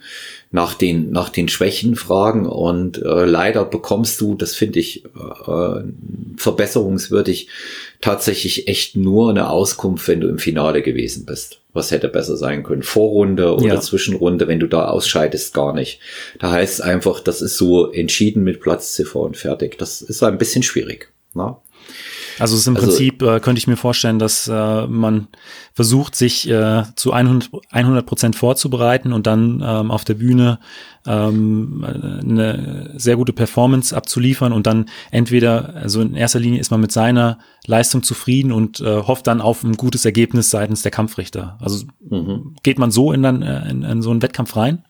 [0.52, 5.82] nach den nach den Schwächen fragen und äh, leider bekommst du, das finde ich äh,
[6.38, 7.48] verbesserungswürdig,
[8.00, 11.62] tatsächlich echt nur eine Auskunft, wenn du im Finale gewesen bist.
[11.74, 12.84] Was hätte besser sein können?
[12.84, 13.82] Vorrunde oder ja.
[13.82, 16.00] Zwischenrunde, wenn du da ausscheidest, gar nicht.
[16.38, 19.80] Da heißt es einfach, das ist so entschieden mit Platzziffer und fertig.
[19.80, 21.12] Das ist ein bisschen schwierig.
[21.34, 21.60] Na?
[22.40, 25.28] Also es ist im also, Prinzip, äh, könnte ich mir vorstellen, dass äh, man
[25.74, 30.60] versucht, sich äh, zu 100 Prozent vorzubereiten und dann ähm, auf der Bühne
[31.06, 36.82] ähm, eine sehr gute Performance abzuliefern und dann entweder, also in erster Linie ist man
[36.82, 41.58] mit seiner Leistung zufrieden und äh, hofft dann auf ein gutes Ergebnis seitens der Kampfrichter.
[41.62, 42.56] Also mhm.
[42.64, 44.84] geht man so in, dann, äh, in, in so einen Wettkampf rein?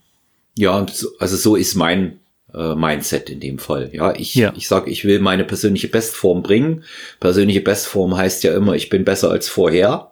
[0.58, 0.86] Ja,
[1.20, 2.20] also so ist mein
[2.54, 3.90] äh, Mindset in dem Fall.
[3.94, 4.54] Ja, ich, ja.
[4.56, 6.84] ich sage, ich will meine persönliche Bestform bringen.
[7.20, 10.12] Persönliche Bestform heißt ja immer, ich bin besser als vorher.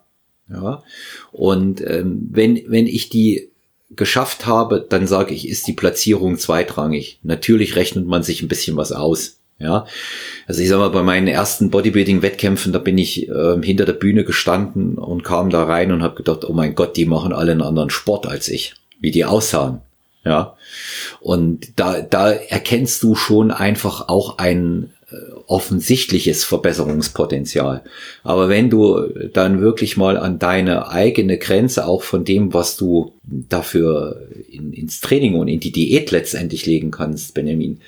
[0.49, 0.83] Ja,
[1.31, 3.49] und ähm, wenn, wenn ich die
[3.95, 7.19] geschafft habe, dann sage ich, ist die Platzierung zweitrangig.
[7.23, 9.39] Natürlich rechnet man sich ein bisschen was aus.
[9.57, 9.85] Ja,
[10.47, 14.25] also ich sag mal, bei meinen ersten Bodybuilding-Wettkämpfen, da bin ich äh, hinter der Bühne
[14.25, 17.61] gestanden und kam da rein und habe gedacht, oh mein Gott, die machen alle einen
[17.61, 19.79] anderen Sport als ich, wie die aussahen.
[20.25, 20.57] Ja.
[21.21, 25.15] Und da, da erkennst du schon einfach auch ein äh,
[25.45, 27.83] offensichtliches Verbesserungspotenzial.
[28.23, 29.01] Aber wenn du
[29.31, 35.01] dann wirklich mal an deine eigene Grenze auch von dem, was du dafür in, ins
[35.01, 37.79] Training und in die Diät letztendlich legen kannst, Benjamin,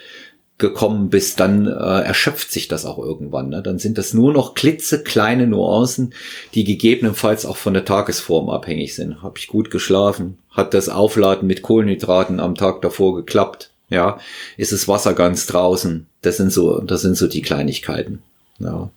[0.58, 3.50] gekommen bist, dann äh, erschöpft sich das auch irgendwann.
[3.50, 3.62] Ne?
[3.62, 6.14] Dann sind das nur noch klitzekleine Nuancen,
[6.56, 9.22] die gegebenenfalls auch von der Tagesform abhängig sind.
[9.22, 10.40] Habe ich gut geschlafen?
[10.58, 13.70] Hat das Aufladen mit Kohlenhydraten am Tag davor geklappt?
[13.90, 14.20] Ja,
[14.58, 16.08] ist das Wasser ganz draußen?
[16.22, 18.22] Das sind so, das sind so die Kleinigkeiten.
[18.60, 18.90] Ja,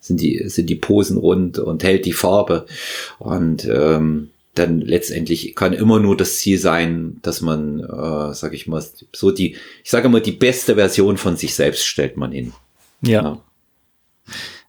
[0.00, 2.66] sind die sind die Posen rund und hält die Farbe
[3.18, 8.66] und ähm, dann letztendlich kann immer nur das Ziel sein, dass man, äh, sag ich
[8.66, 12.52] mal, so die, ich sage immer, die beste Version von sich selbst stellt man hin.
[13.02, 13.22] Ja.
[13.22, 13.38] ja.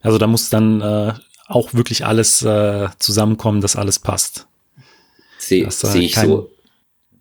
[0.02, 1.14] Also da muss dann äh,
[1.48, 4.47] auch wirklich alles äh, zusammenkommen, dass alles passt.
[5.48, 6.50] Sehe seh ich kein, so.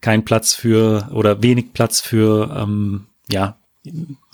[0.00, 3.56] Kein Platz für oder wenig Platz für ähm, ja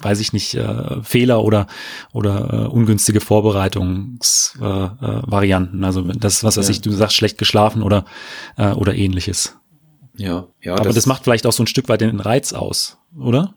[0.00, 1.66] weiß ich nicht, äh, Fehler oder,
[2.12, 5.80] oder äh, ungünstige Vorbereitungsvarianten.
[5.80, 6.72] Äh, äh, also das, was weiß ja.
[6.72, 8.04] ich, du sagst, schlecht geschlafen oder,
[8.56, 9.56] äh, oder ähnliches.
[10.16, 10.74] Ja, ja.
[10.74, 13.54] Aber das, das macht vielleicht auch so ein Stück weit den Reiz aus, oder?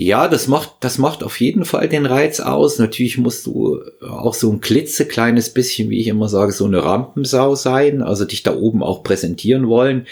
[0.00, 2.78] Ja, das macht, das macht auf jeden Fall den Reiz aus.
[2.78, 7.56] Natürlich musst du auch so ein klitzekleines bisschen, wie ich immer sage, so eine Rampensau
[7.56, 10.06] sein, also dich da oben auch präsentieren wollen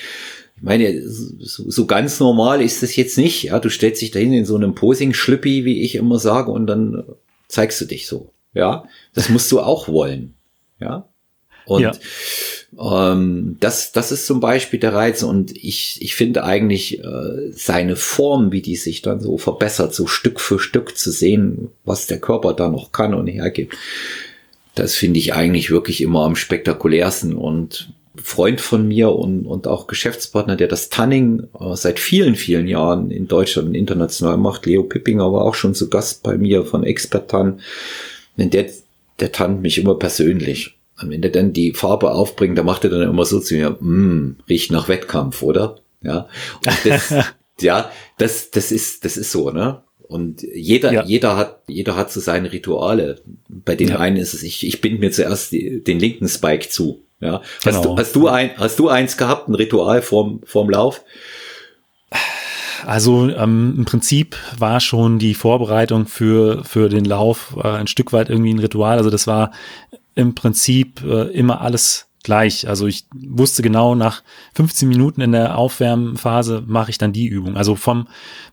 [0.57, 3.45] ich meine, so, so ganz normal ist das jetzt nicht.
[3.45, 7.05] Ja, du stellst dich dahin in so einem Posing-Schlüppi, wie ich immer sage, und dann
[7.47, 8.33] zeigst du dich so.
[8.55, 10.35] Ja, das musst du auch wollen.
[10.81, 11.09] Ja.
[11.67, 11.93] Und ja.
[12.79, 15.23] Ähm, das, das ist zum Beispiel der Reiz.
[15.23, 20.07] Und ich, ich finde eigentlich äh, seine Form, wie die sich dann so verbessert, so
[20.07, 23.77] Stück für Stück zu sehen, was der Körper da noch kann und hergibt.
[24.75, 27.35] Das finde ich eigentlich wirklich immer am spektakulärsten.
[27.35, 27.93] Und
[28.23, 33.11] Freund von mir und, und auch Geschäftspartner, der das Tanning äh, seit vielen, vielen Jahren
[33.11, 34.67] in Deutschland und international macht.
[34.67, 37.61] Leo Pippinger war auch schon zu Gast bei mir von Expert Tan.
[38.37, 38.67] Der,
[39.21, 40.77] der tannt mich immer persönlich.
[41.01, 43.71] Und wenn der dann die Farbe aufbringt, da macht er dann immer so zu mir,
[43.71, 45.77] mm, riecht nach Wettkampf, oder?
[46.03, 46.29] Ja.
[46.65, 47.15] Und das,
[47.61, 49.83] ja, das, das ist, das ist so, ne?
[50.09, 51.05] Und jeder, ja.
[51.05, 53.21] jeder hat, jeder hat so seine Rituale.
[53.49, 53.99] Bei den ja.
[53.99, 57.03] einen ist es, ich, ich bind mir zuerst die, den linken Spike zu.
[57.21, 57.43] Ja.
[57.65, 57.77] Genau.
[57.77, 61.03] Hast, du, hast, du ein, hast du eins gehabt, ein Ritual vorm, vorm Lauf?
[62.85, 68.13] Also ähm, im Prinzip war schon die Vorbereitung für, für den Lauf äh, ein Stück
[68.13, 68.99] weit irgendwie ein Ritual.
[68.99, 69.51] Also das war
[70.17, 72.67] im Prinzip äh, immer alles gleich.
[72.67, 77.57] Also ich wusste genau, nach 15 Minuten in der Aufwärmphase mache ich dann die Übung.
[77.57, 78.09] Also vom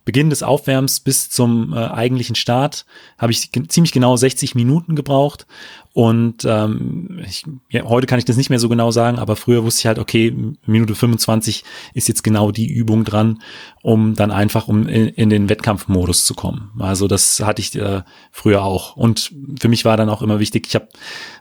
[0.05, 2.85] Beginn des Aufwärms bis zum äh, eigentlichen Start
[3.17, 5.47] habe ich ziemlich genau 60 Minuten gebraucht
[5.93, 9.63] und ähm, ich, ja, heute kann ich das nicht mehr so genau sagen, aber früher
[9.63, 10.35] wusste ich halt, okay,
[10.65, 11.63] Minute 25
[11.93, 13.43] ist jetzt genau die Übung dran,
[13.83, 16.71] um dann einfach um in, in den Wettkampfmodus zu kommen.
[16.79, 18.97] Also das hatte ich äh, früher auch.
[18.97, 20.87] Und für mich war dann auch immer wichtig, ich habe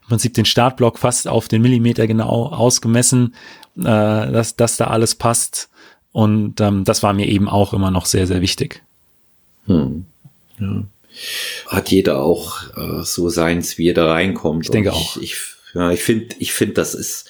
[0.02, 3.34] im Prinzip den Startblock fast auf den Millimeter genau ausgemessen,
[3.78, 5.70] äh, dass, dass da alles passt.
[6.12, 8.82] Und ähm, das war mir eben auch immer noch sehr, sehr wichtig.
[9.64, 10.04] Hm.
[10.58, 10.82] Ja
[11.66, 14.64] hat jeder auch äh, so seins, wie er da reinkommt.
[14.64, 15.16] Ich denke auch.
[15.16, 15.36] Ich,
[15.74, 17.28] ja, ich finde, ich finde, das ist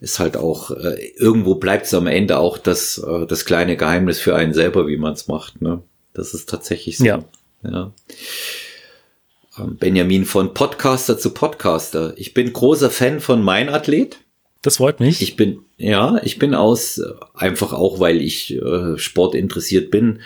[0.00, 4.20] ist halt auch äh, irgendwo bleibt es am Ende auch das äh, das kleine Geheimnis
[4.20, 5.62] für einen selber, wie man es macht.
[5.62, 7.04] Ne, das ist tatsächlich so.
[7.04, 7.24] Ja.
[7.62, 7.92] ja.
[9.58, 12.14] Ähm, Benjamin von Podcaster zu Podcaster.
[12.16, 14.18] Ich bin großer Fan von Mein Athlet.
[14.62, 15.22] Das freut mich.
[15.22, 17.00] Ich bin, ja, ich bin aus,
[17.34, 20.20] einfach auch, weil ich äh, Sport interessiert bin.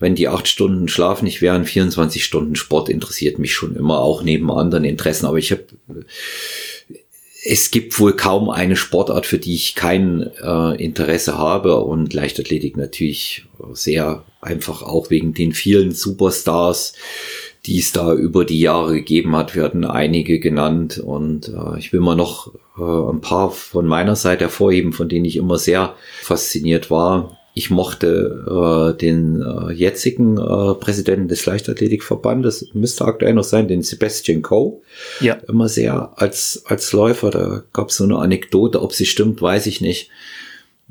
[0.00, 4.22] Wenn die acht Stunden Schlaf nicht wären, 24 Stunden Sport interessiert mich schon immer, auch
[4.22, 5.24] neben anderen Interessen.
[5.26, 5.64] Aber ich habe,
[7.44, 11.76] es gibt wohl kaum eine Sportart, für die ich kein äh, Interesse habe.
[11.76, 16.92] Und Leichtathletik natürlich sehr einfach auch wegen den vielen Superstars
[17.66, 19.54] die es da über die Jahre gegeben hat.
[19.56, 24.44] Hatten einige genannt und äh, ich will mal noch äh, ein paar von meiner Seite
[24.44, 27.38] hervorheben, von denen ich immer sehr fasziniert war.
[27.54, 28.44] Ich mochte
[28.94, 34.82] äh, den äh, jetzigen äh, Präsidenten des Leichtathletikverbandes, müsste aktuell noch sein, den Sebastian Coe.
[35.20, 35.38] Ja.
[35.48, 37.30] Immer sehr als, als Läufer.
[37.30, 40.10] Da gab es so eine Anekdote, ob sie stimmt, weiß ich nicht.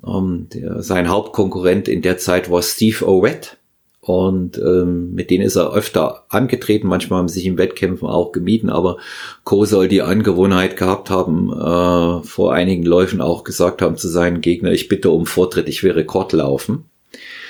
[0.05, 3.57] Ähm, der, sein Hauptkonkurrent in der Zeit war Steve Owett
[4.05, 6.87] und ähm, mit denen ist er öfter angetreten.
[6.87, 8.97] Manchmal haben sie sich in Wettkämpfen auch gemieden, aber
[9.43, 14.41] Co soll die Angewohnheit gehabt haben, äh, vor einigen Läufen auch gesagt haben zu seinen
[14.41, 16.85] Gegner, ich bitte um Vortritt, ich will Rekord laufen.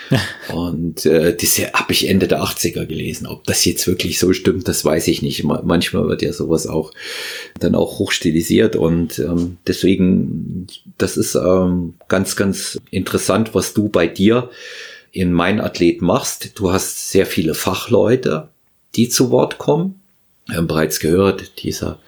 [0.53, 3.27] und äh, das habe ich Ende der 80er gelesen.
[3.27, 5.43] Ob das jetzt wirklich so stimmt, das weiß ich nicht.
[5.43, 6.93] Manchmal wird ja sowas auch
[7.59, 14.07] dann auch hochstilisiert und ähm, deswegen, das ist ähm, ganz, ganz interessant, was du bei
[14.07, 14.49] dir
[15.15, 16.59] in Mein Athlet machst.
[16.59, 18.49] Du hast sehr viele Fachleute,
[18.95, 20.01] die zu Wort kommen.
[20.45, 21.99] Wir haben bereits gehört, dieser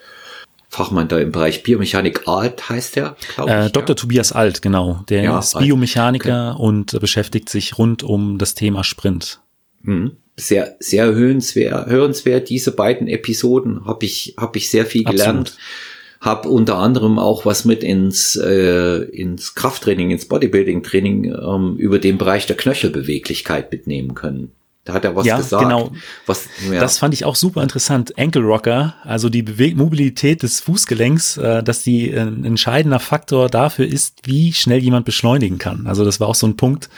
[0.67, 3.89] Fachmann da im Bereich Biomechanik Alt heißt der, äh, Dr.
[3.89, 3.93] Ja.
[3.95, 5.05] Tobias Alt, genau.
[5.07, 6.61] Der ja, ist Biomechaniker okay.
[6.61, 9.39] und beschäftigt sich rund um das Thema Sprint.
[9.83, 10.17] Mhm.
[10.35, 12.49] Sehr, sehr hörenswert, hörenswert.
[12.49, 15.51] Diese beiden Episoden habe ich, habe ich sehr viel gelernt.
[15.51, 21.99] Absolut habe unter anderem auch was mit ins, äh, ins Krafttraining, ins Bodybuilding-Training ähm, über
[21.99, 24.51] den Bereich der Knöchelbeweglichkeit mitnehmen können.
[24.87, 25.63] Da hat er was ja, gesagt.
[25.63, 25.91] Genau.
[26.27, 26.79] Was, ja.
[26.79, 28.17] Das fand ich auch super interessant.
[28.17, 33.49] Ankle Rocker, also die Beweg Mobilität des Fußgelenks, äh, dass die äh, ein entscheidender Faktor
[33.49, 35.87] dafür ist, wie schnell jemand beschleunigen kann.
[35.87, 36.89] Also das war auch so ein Punkt.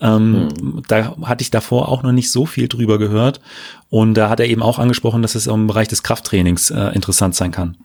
[0.00, 0.82] Ähm, hm.
[0.88, 3.42] Da hatte ich davor auch noch nicht so viel drüber gehört.
[3.90, 7.34] Und da hat er eben auch angesprochen, dass es im Bereich des Krafttrainings äh, interessant
[7.34, 7.76] sein kann.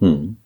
[0.00, 0.36] Hm.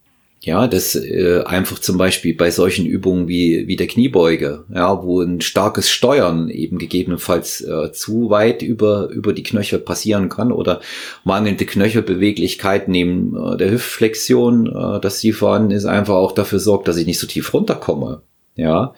[0.45, 5.23] Ja, das äh, einfach zum Beispiel bei solchen Übungen wie, wie der Kniebeuge, ja, wo
[5.23, 10.83] ein starkes Steuern eben gegebenenfalls äh, zu weit über, über die Knöchel passieren kann oder
[11.25, 16.89] mangelnde Knöchelbeweglichkeit neben äh, der Hüftflexion, äh, dass die vorhanden ist, einfach auch dafür sorgt,
[16.89, 18.21] dass ich nicht so tief runterkomme.
[18.55, 18.95] Ja.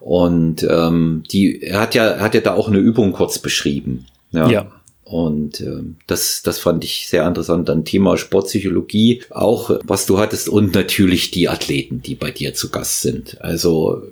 [0.00, 4.04] Und ähm, die er hat ja, hat ja da auch eine Übung kurz beschrieben.
[4.32, 4.50] Ja.
[4.50, 4.66] ja.
[5.04, 7.68] Und äh, das, das fand ich sehr interessant.
[7.68, 12.70] Dann Thema Sportpsychologie, auch was du hattest und natürlich die Athleten, die bei dir zu
[12.70, 13.40] Gast sind.
[13.42, 14.02] Also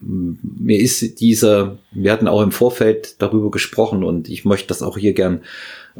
[0.00, 4.96] mir ist dieser, wir hatten auch im Vorfeld darüber gesprochen und ich möchte das auch
[4.96, 5.40] hier gern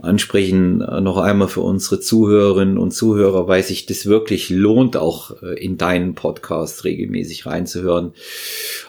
[0.00, 5.54] ansprechen, noch einmal für unsere Zuhörerinnen und Zuhörer, weil sich das wirklich lohnt, auch äh,
[5.62, 8.12] in deinen Podcast regelmäßig reinzuhören.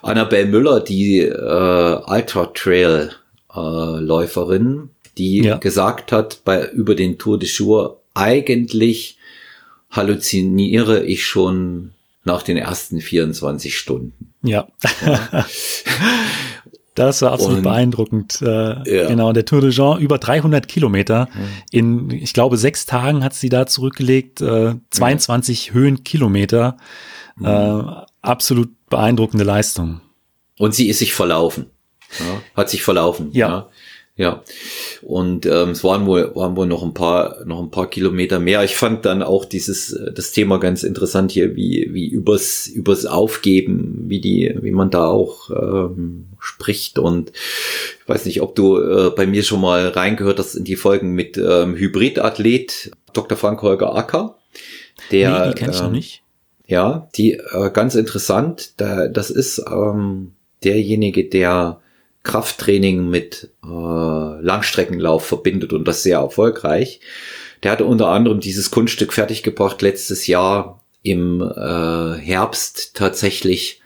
[0.02, 3.12] Annabelle Müller, die äh, Ultra Trail
[3.56, 5.58] äh, Läuferin, die ja.
[5.58, 9.18] gesagt hat bei über den Tour de Jour, eigentlich
[9.92, 11.92] halluziniere ich schon
[12.24, 14.34] nach den ersten 24 Stunden.
[14.42, 14.68] Ja.
[15.06, 15.46] ja.
[16.96, 18.42] Das war absolut und, beeindruckend.
[18.42, 19.08] Äh, ja.
[19.10, 21.28] Genau, der Tour de Jean über 300 Kilometer.
[21.34, 21.48] Mhm.
[21.72, 25.74] In, ich glaube, sechs Tagen hat sie da zurückgelegt, äh, 22 mhm.
[25.78, 26.78] Höhenkilometer.
[27.44, 27.82] Äh,
[28.22, 30.00] absolut beeindruckende Leistung.
[30.58, 31.66] Und sie ist sich verlaufen.
[32.20, 33.30] Ja, hat sich verlaufen.
[33.34, 33.48] Ja.
[33.48, 33.70] ja.
[34.18, 34.44] Ja,
[35.02, 38.64] und ähm, es waren wohl, waren wohl noch ein paar, noch ein paar Kilometer mehr.
[38.64, 43.06] Ich fand dann auch dieses, äh, das Thema ganz interessant hier, wie, wie übers, übers
[43.06, 46.98] Aufgeben, wie die, wie man da auch ähm, spricht.
[46.98, 50.78] Und ich weiß nicht, ob du äh, bei mir schon mal reingehört hast in die
[50.78, 53.38] Folgen mit ähm, Hybridathlet Dr.
[53.38, 54.38] Frank Holger Acker.
[55.12, 56.24] Der, nee, die kenn ich ähm, noch nicht.
[56.68, 58.76] Ja, die äh, ganz interessant.
[58.78, 60.32] Da, das ist ähm,
[60.64, 61.82] derjenige, der
[62.26, 67.00] Krafttraining mit äh, Langstreckenlauf verbindet und das sehr erfolgreich.
[67.64, 73.82] Der hatte unter anderem dieses Kunststück fertiggebracht letztes Jahr im äh, Herbst tatsächlich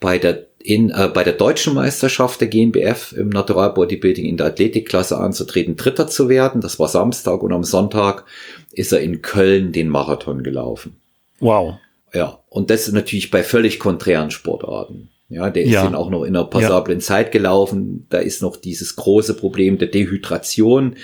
[0.00, 4.48] bei der in, äh, bei der deutschen Meisterschaft der GNBF im Natural Bodybuilding in der
[4.48, 6.60] Athletikklasse anzutreten, Dritter zu werden.
[6.60, 8.24] Das war Samstag und am Sonntag
[8.72, 10.96] ist er in Köln den Marathon gelaufen.
[11.40, 11.76] Wow.
[12.12, 15.10] Ja, und das natürlich bei völlig konträren Sportarten.
[15.28, 15.84] Ja, der ist ja.
[15.84, 17.04] dann auch noch in einer passablen ja.
[17.04, 18.06] Zeit gelaufen.
[18.08, 20.96] Da ist noch dieses große Problem der Dehydration.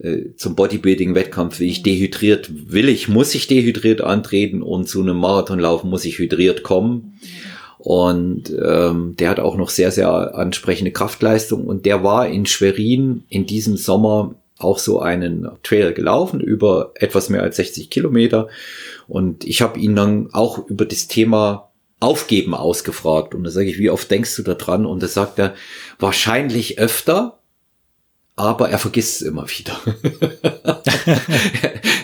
[0.00, 5.16] Äh, zum Bodybuilding-Wettkampf will ich dehydriert, will ich, muss ich dehydriert antreten und zu einem
[5.16, 7.18] Marathonlauf muss ich hydriert kommen.
[7.78, 11.66] Und ähm, der hat auch noch sehr, sehr ansprechende Kraftleistung.
[11.66, 17.28] Und der war in Schwerin in diesem Sommer auch so einen Trail gelaufen über etwas
[17.30, 18.48] mehr als 60 Kilometer.
[19.08, 21.70] Und ich habe ihn dann auch über das Thema
[22.00, 23.34] Aufgeben ausgefragt.
[23.34, 24.86] Und da sage ich, wie oft denkst du da dran?
[24.86, 25.54] Und da sagt er,
[25.98, 27.38] wahrscheinlich öfter,
[28.36, 29.80] aber er vergisst es immer wieder.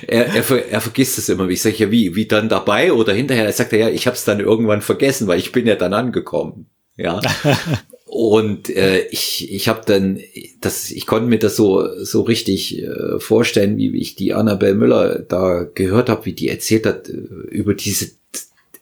[0.07, 1.47] er, er, er, vergisst es immer.
[1.51, 3.45] Ich sage ja, wie, wie dann dabei oder hinterher?
[3.45, 6.67] Er sagt ja, ich habe es dann irgendwann vergessen, weil ich bin ja dann angekommen.
[6.97, 7.21] Ja.
[8.07, 10.21] Und äh, ich, ich habe dann,
[10.61, 15.19] das, ich konnte mir das so so richtig äh, vorstellen, wie ich die Annabelle Müller
[15.21, 18.11] da gehört habe, wie die erzählt hat äh, über diese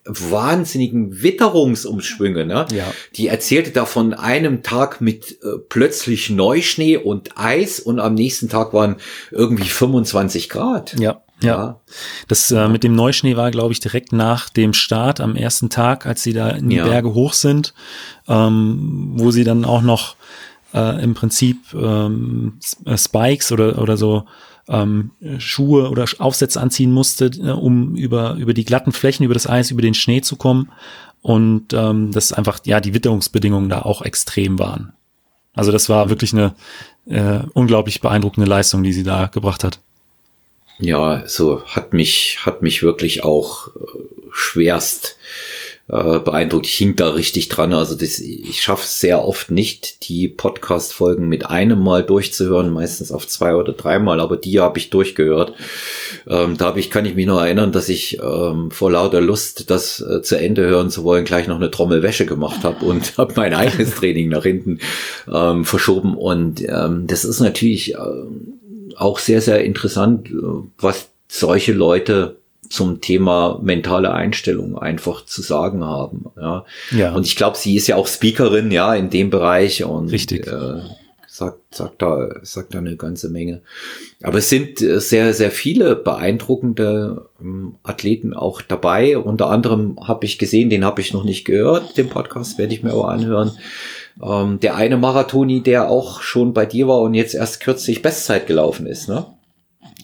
[0.05, 2.47] wahnsinnigen Witterungsumschwünge.
[2.47, 2.67] Ne?
[2.73, 2.93] Ja.
[3.17, 8.49] Die erzählte da von einem Tag mit äh, plötzlich Neuschnee und Eis und am nächsten
[8.49, 8.97] Tag waren
[9.31, 10.99] irgendwie 25 Grad.
[10.99, 11.23] Ja.
[11.43, 11.81] Ja,
[12.29, 16.05] das äh, mit dem Neuschnee war, glaube ich, direkt nach dem Start am ersten Tag,
[16.05, 16.85] als sie da in die ja.
[16.85, 17.73] Berge hoch sind,
[18.29, 20.17] ähm, wo sie dann auch noch
[20.75, 24.27] äh, im Prinzip ähm, äh, Spikes oder, oder so
[24.69, 29.49] ähm, Schuhe oder Aufsätze anziehen musste, äh, um über, über die glatten Flächen, über das
[29.49, 30.71] Eis, über den Schnee zu kommen.
[31.23, 34.95] Und ähm, dass einfach, ja, die Witterungsbedingungen da auch extrem waren.
[35.53, 36.55] Also das war wirklich eine
[37.07, 39.81] äh, unglaublich beeindruckende Leistung, die sie da gebracht hat
[40.81, 43.71] ja, so hat mich, hat mich wirklich auch äh,
[44.33, 45.17] schwerst
[45.91, 46.67] äh, beeindruckt.
[46.67, 47.73] Ich hing da richtig dran.
[47.73, 53.11] Also das, ich schaffe es sehr oft nicht, die Podcast-Folgen mit einem Mal durchzuhören, meistens
[53.11, 55.55] auf zwei oder dreimal, aber die habe ich durchgehört.
[56.29, 59.71] Ähm, da habe ich, kann ich mich noch erinnern, dass ich ähm, vor lauter Lust,
[59.71, 63.15] das äh, zu Ende hören zu wollen, gleich noch eine Trommel Wäsche gemacht habe und
[63.19, 64.79] habe mein eigenes Training nach hinten
[65.33, 66.17] ähm, verschoben.
[66.17, 68.61] Und ähm, das ist natürlich ähm,
[68.97, 70.35] auch sehr, sehr interessant, äh,
[70.79, 76.27] was solche Leute zum Thema mentale Einstellung einfach zu sagen haben.
[76.37, 76.65] Ja.
[76.93, 77.15] ja.
[77.15, 80.47] Und ich glaube, sie ist ja auch Speakerin, ja, in dem Bereich und Richtig.
[80.47, 80.83] Äh,
[81.27, 83.63] sagt, sagt da, sagt da eine ganze Menge.
[84.23, 89.17] Aber es sind äh, sehr, sehr viele beeindruckende ähm, Athleten auch dabei.
[89.17, 92.83] Unter anderem habe ich gesehen, den habe ich noch nicht gehört, den Podcast werde ich
[92.83, 93.53] mir aber anhören.
[94.23, 98.47] Ähm, der eine Marathoni, der auch schon bei dir war und jetzt erst kürzlich Bestzeit
[98.47, 99.27] gelaufen ist, ne?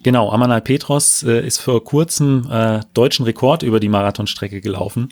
[0.07, 5.09] Genau, Amanal Petros äh, ist vor kurzem äh, deutschen Rekord über die Marathonstrecke gelaufen.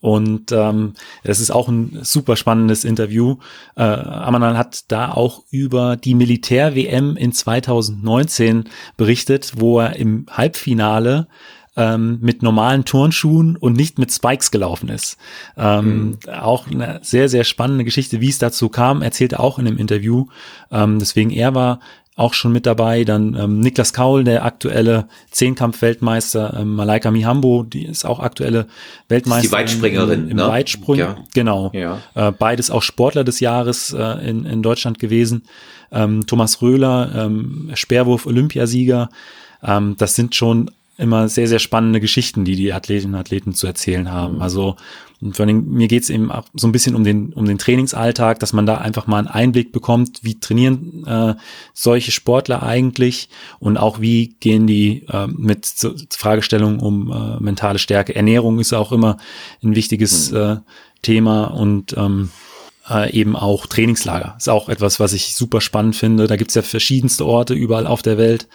[0.00, 3.36] Und ähm, es ist auch ein super spannendes Interview.
[3.76, 8.64] Äh, Amanal hat da auch über die Militär-WM in 2019
[8.96, 11.28] berichtet, wo er im Halbfinale
[11.76, 15.16] ähm, mit normalen Turnschuhen und nicht mit Spikes gelaufen ist.
[15.56, 16.32] Ähm, mhm.
[16.32, 20.26] Auch eine sehr, sehr spannende Geschichte, wie es dazu kam, erzählte auch in dem Interview.
[20.70, 21.80] Ähm, deswegen er war
[22.14, 23.04] auch schon mit dabei.
[23.04, 28.66] Dann ähm, Niklas Kaul, der aktuelle Zehnkampf-Weltmeister, ähm, Malaika Mihambo, die ist auch aktuelle
[29.08, 29.48] Weltmeisterin.
[29.48, 30.48] Die Weitspringerin, im, im ne?
[30.48, 30.98] Weitsprung.
[30.98, 31.16] Ja.
[31.34, 31.70] Genau.
[31.72, 32.00] Ja.
[32.14, 35.44] Äh, beides auch Sportler des Jahres äh, in, in Deutschland gewesen.
[35.90, 39.08] Ähm, Thomas Röhler, ähm, Speerwurf Olympiasieger.
[39.62, 43.66] Ähm, das sind schon immer sehr, sehr spannende Geschichten, die die Athletinnen und Athleten zu
[43.66, 44.36] erzählen haben.
[44.36, 44.42] Mhm.
[44.42, 44.76] Also
[45.22, 47.56] und vor allem, mir geht es eben auch so ein bisschen um den, um den
[47.56, 51.34] Trainingsalltag, dass man da einfach mal einen Einblick bekommt, wie trainieren äh,
[51.72, 53.28] solche Sportler eigentlich
[53.60, 58.16] und auch wie gehen die äh, mit so Fragestellungen um äh, mentale Stärke.
[58.16, 59.16] Ernährung ist auch immer
[59.62, 60.36] ein wichtiges mhm.
[60.36, 60.56] äh,
[61.02, 62.30] Thema und ähm,
[62.90, 64.34] äh, eben auch Trainingslager.
[64.38, 66.26] Ist auch etwas, was ich super spannend finde.
[66.26, 68.48] Da gibt's ja verschiedenste Orte überall auf der Welt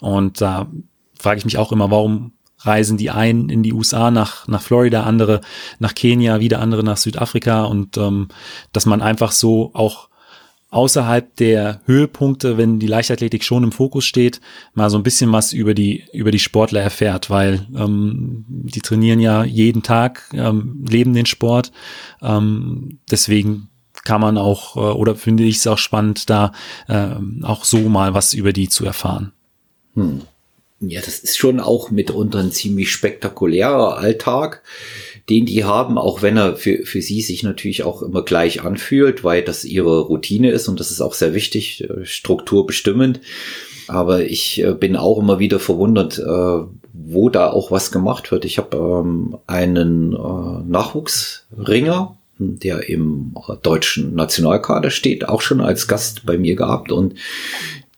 [0.00, 0.70] und da
[1.18, 2.32] frage ich mich auch immer, warum
[2.64, 5.40] reisen die einen in die USA nach, nach Florida, andere
[5.78, 8.28] nach Kenia, wieder andere nach Südafrika und ähm,
[8.72, 10.08] dass man einfach so auch
[10.72, 14.40] außerhalb der Höhepunkte, wenn die Leichtathletik schon im Fokus steht,
[14.72, 19.20] mal so ein bisschen was über die über die Sportler erfährt, weil ähm, die trainieren
[19.20, 21.72] ja jeden Tag, ähm, leben den Sport.
[22.22, 23.68] Ähm, deswegen
[24.04, 26.52] kann man auch äh, oder finde ich es auch spannend, da
[26.88, 29.32] äh, auch so mal was über die zu erfahren.
[29.94, 30.22] Hm.
[30.84, 34.62] Ja, das ist schon auch mitunter ein ziemlich spektakulärer Alltag,
[35.30, 39.22] den die haben, auch wenn er für, für sie sich natürlich auch immer gleich anfühlt,
[39.22, 43.20] weil das ihre Routine ist und das ist auch sehr wichtig, äh, strukturbestimmend.
[43.86, 48.44] Aber ich äh, bin auch immer wieder verwundert, äh, wo da auch was gemacht wird.
[48.44, 56.36] Ich habe ähm, einen Nachwuchsringer, der im deutschen Nationalkader steht, auch schon als Gast bei
[56.36, 57.14] mir gehabt und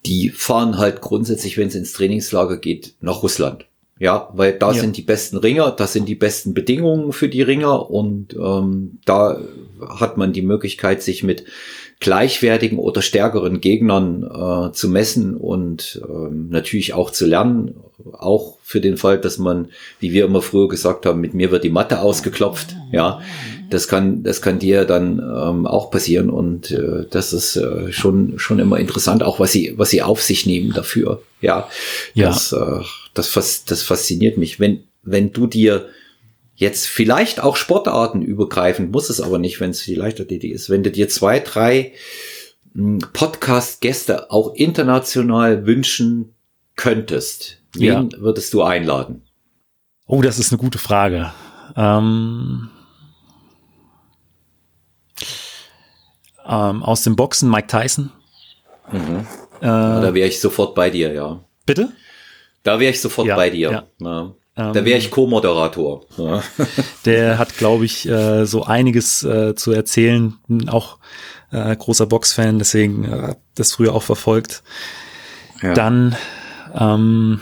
[0.07, 3.67] die fahren halt grundsätzlich, wenn es ins Trainingslager geht, nach Russland.
[3.99, 4.81] Ja, weil da ja.
[4.81, 9.41] sind die besten Ringer, da sind die besten Bedingungen für die Ringer und ähm, da
[9.89, 11.45] hat man die Möglichkeit, sich mit
[12.01, 17.77] gleichwertigen oder stärkeren Gegnern äh, zu messen und ähm, natürlich auch zu lernen,
[18.13, 19.69] auch für den Fall, dass man,
[20.01, 23.21] wie wir immer früher gesagt haben, mit mir wird die Matte ausgeklopft, ja,
[23.75, 28.39] das kann, das kann dir dann ähm, auch passieren und äh, das ist äh, schon
[28.39, 31.69] schon immer interessant, auch was sie was sie auf sich nehmen dafür, ja,
[32.15, 32.29] Ja.
[32.29, 32.81] das äh,
[33.15, 35.89] das, fas das fasziniert mich, wenn wenn du dir
[36.57, 40.83] jetzt vielleicht auch Sportarten übergreifend, muss es aber nicht, wenn es die Leichtathletik ist, wenn
[40.85, 41.93] du dir zwei, drei
[42.75, 46.33] mh, Podcast-Gäste auch international wünschen
[46.77, 49.23] könntest, wen würdest du einladen?
[50.07, 51.33] Oh, das ist eine gute Frage.
[51.77, 52.69] Ähm,
[56.47, 58.11] ähm, aus dem Boxen Mike Tyson.
[58.93, 59.27] Äh,
[59.61, 61.41] Da wäre ich sofort bei dir, ja.
[61.67, 61.91] bitte?
[62.63, 63.71] Da wäre ich sofort Ja, bei dir.
[63.71, 63.85] ja.
[64.01, 64.21] Ja.
[64.57, 66.05] Ähm, Da wäre ich Co-Moderator.
[66.17, 66.43] Ja.
[67.05, 70.35] Der hat, glaube ich, äh, so einiges äh, zu erzählen.
[70.69, 70.99] Auch
[71.51, 74.63] äh, großer Boxfan, deswegen äh, das früher auch verfolgt.
[75.63, 75.75] Ja.
[75.75, 76.17] Dann,
[76.75, 77.41] ähm,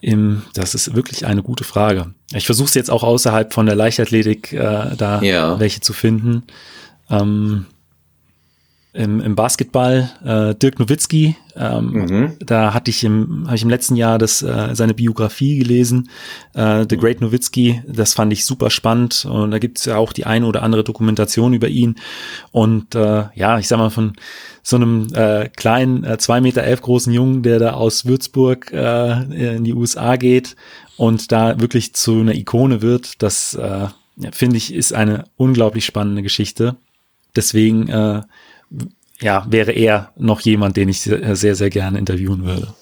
[0.00, 2.14] im, das ist wirklich eine gute Frage.
[2.32, 5.58] Ich versuche es jetzt auch außerhalb von der Leichtathletik äh, da Ja.
[5.58, 6.44] welche zu finden.
[7.10, 7.66] Ähm,
[8.94, 12.32] im, Im Basketball äh, Dirk Nowitzki, ähm, Mhm.
[12.40, 16.08] da hatte ich im, habe ich im letzten Jahr das, äh, seine Biografie gelesen,
[16.54, 20.12] äh, The Great Nowitzki, das fand ich super spannend und da gibt es ja auch
[20.14, 21.96] die eine oder andere Dokumentation über ihn
[22.50, 24.14] und äh, ja, ich sag mal von
[24.62, 29.56] so einem äh, kleinen, äh, zwei Meter elf großen Jungen, der da aus Würzburg äh,
[29.56, 30.56] in die USA geht
[30.96, 33.86] und da wirklich zu einer Ikone wird, das äh,
[34.32, 36.76] finde ich ist eine unglaublich spannende Geschichte.
[37.36, 38.22] Deswegen äh,
[39.20, 42.74] ja, wäre er noch jemand, den ich sehr, sehr, gerne interviewen würde.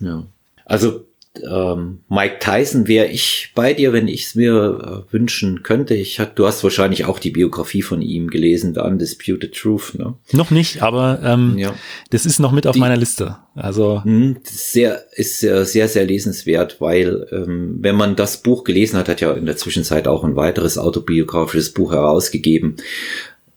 [0.00, 0.24] Ja.
[0.64, 1.06] Also
[1.42, 5.94] ähm, Mike Tyson wäre ich bei dir, wenn ich es mir äh, wünschen könnte.
[5.94, 10.14] Ich hat, du hast wahrscheinlich auch die Biografie von ihm gelesen, The Undisputed Truth, ne?
[10.32, 11.74] Noch nicht, aber ähm, Ja.
[12.10, 13.36] das ist noch mit auf Die- meiner Liste.
[13.56, 18.64] Also das ist sehr, ist sehr, sehr, sehr lesenswert, weil ähm, wenn man das Buch
[18.64, 22.76] gelesen hat, hat ja in der Zwischenzeit auch ein weiteres autobiografisches Buch herausgegeben.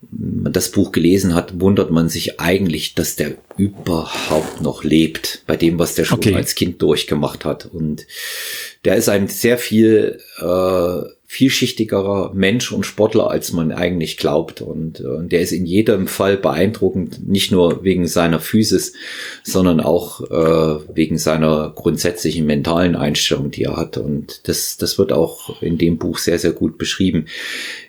[0.01, 5.79] Das Buch gelesen hat, wundert man sich eigentlich, dass der überhaupt noch lebt bei dem,
[5.79, 6.35] was der schon Okay.
[6.35, 7.65] als Kind durchgemacht hat.
[7.65, 8.05] Und
[8.85, 14.61] der ist ein sehr viel äh, vielschichtigerer Mensch und Sportler, als man eigentlich glaubt.
[14.61, 18.93] Und äh, der ist in jedem Fall beeindruckend, nicht nur wegen seiner Physis,
[19.43, 23.97] sondern auch äh, wegen seiner grundsätzlichen mentalen Einstellung, die er hat.
[23.97, 27.25] Und das, das wird auch in dem Buch sehr, sehr gut beschrieben.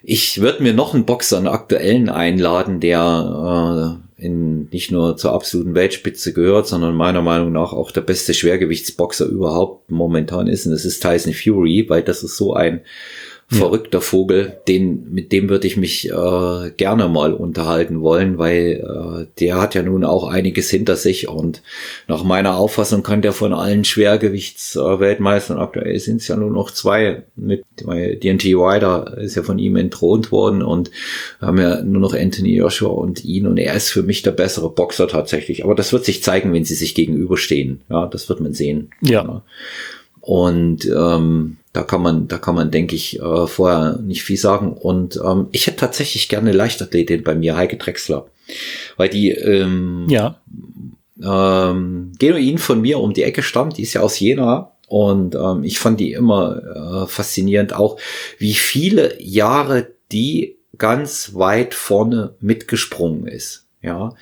[0.03, 5.33] Ich würde mir noch einen Boxer, einen aktuellen einladen, der äh, in, nicht nur zur
[5.33, 10.67] absoluten Weltspitze gehört, sondern meiner Meinung nach auch der beste Schwergewichtsboxer überhaupt momentan ist.
[10.67, 12.81] Und das ist Tyson Fury, weil das ist so ein
[13.51, 19.27] verrückter Vogel, den, mit dem würde ich mich äh, gerne mal unterhalten wollen, weil äh,
[19.41, 21.63] der hat ja nun auch einiges hinter sich und
[22.09, 27.23] nach meiner Auffassung kann der von allen Schwergewichtsweltmeistern, aktuell sind es ja nur noch zwei,
[27.37, 30.91] mit weil DNT Ryder ist ja von ihm entthront worden und
[31.39, 34.33] wir haben ja nur noch Anthony Joshua und ihn und er ist für mich der
[34.33, 38.41] bessere Boxer tatsächlich, aber das wird sich zeigen, wenn sie sich gegenüberstehen, ja, das wird
[38.41, 38.91] man sehen.
[39.01, 39.43] Ja.
[40.29, 44.75] Und ähm, da kann man, da kann man, denke ich, äh, vorher nicht viel sagen.
[44.75, 48.27] Und ähm, ich hätte tatsächlich gerne eine Leichtathletin bei mir, Heike Drexler.
[48.99, 50.39] Weil die ähm, ja,
[51.25, 54.73] ähm, genuin von mir um die Ecke stammt, die ist ja aus Jena.
[54.87, 57.99] Und ähm, ich fand die immer äh, faszinierend, auch
[58.37, 63.65] wie viele Jahre die ganz weit vorne mitgesprungen ist.
[63.81, 64.13] Ja.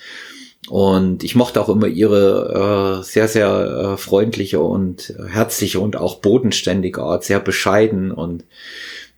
[0.68, 6.16] Und ich mochte auch immer ihre äh, sehr, sehr äh, freundliche und herzliche und auch
[6.16, 8.44] bodenständige Art, sehr bescheiden und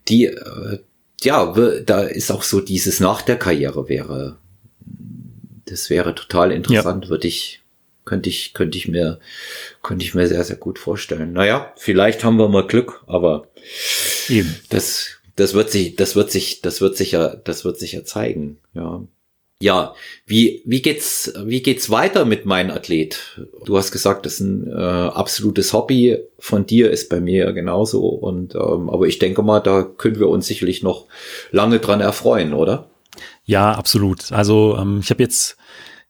[0.08, 0.78] die, äh,
[1.22, 4.36] ja, da ist auch so dieses nach der Karriere wäre,
[5.64, 7.60] das wäre total interessant, würde ich,
[8.04, 9.18] könnte ich, könnte ich mir,
[9.82, 11.32] könnte ich mir sehr, sehr gut vorstellen.
[11.32, 13.48] Naja, vielleicht haben wir mal Glück, aber
[14.28, 14.54] eben.
[14.70, 18.04] das, das wird sich, das wird sich, das wird sich ja, das wird sich ja
[18.04, 19.02] zeigen, ja.
[19.60, 19.94] Ja,
[20.24, 23.40] wie, wie geht's, wie geht's weiter mit meinem Athlet?
[23.64, 28.06] Du hast gesagt, das ist ein äh, absolutes Hobby von dir, ist bei mir genauso.
[28.06, 31.06] Und ähm, aber ich denke mal, da können wir uns sicherlich noch
[31.50, 32.88] lange dran erfreuen, oder?
[33.46, 34.30] Ja, absolut.
[34.30, 35.56] Also ähm, ich habe jetzt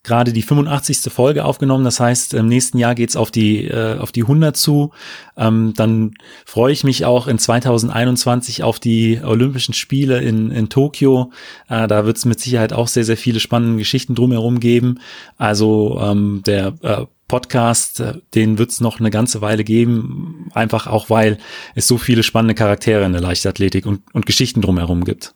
[0.05, 1.13] gerade die 85.
[1.13, 1.85] Folge aufgenommen.
[1.85, 4.93] Das heißt, im nächsten Jahr geht's auf äh, auf die 100 zu.
[5.37, 6.15] Ähm, dann
[6.47, 11.33] freue ich mich auch in 2021 auf die Olympischen Spiele in, in Tokio.
[11.69, 15.01] Äh, da wird's mit Sicherheit auch sehr, sehr viele spannende Geschichten drumherum geben.
[15.37, 21.11] Also ähm, der äh, Podcast, äh, den wird's noch eine ganze Weile geben, einfach auch
[21.11, 21.39] weil
[21.75, 25.35] es so viele spannende Charaktere in der Leichtathletik und, und Geschichten drumherum gibt.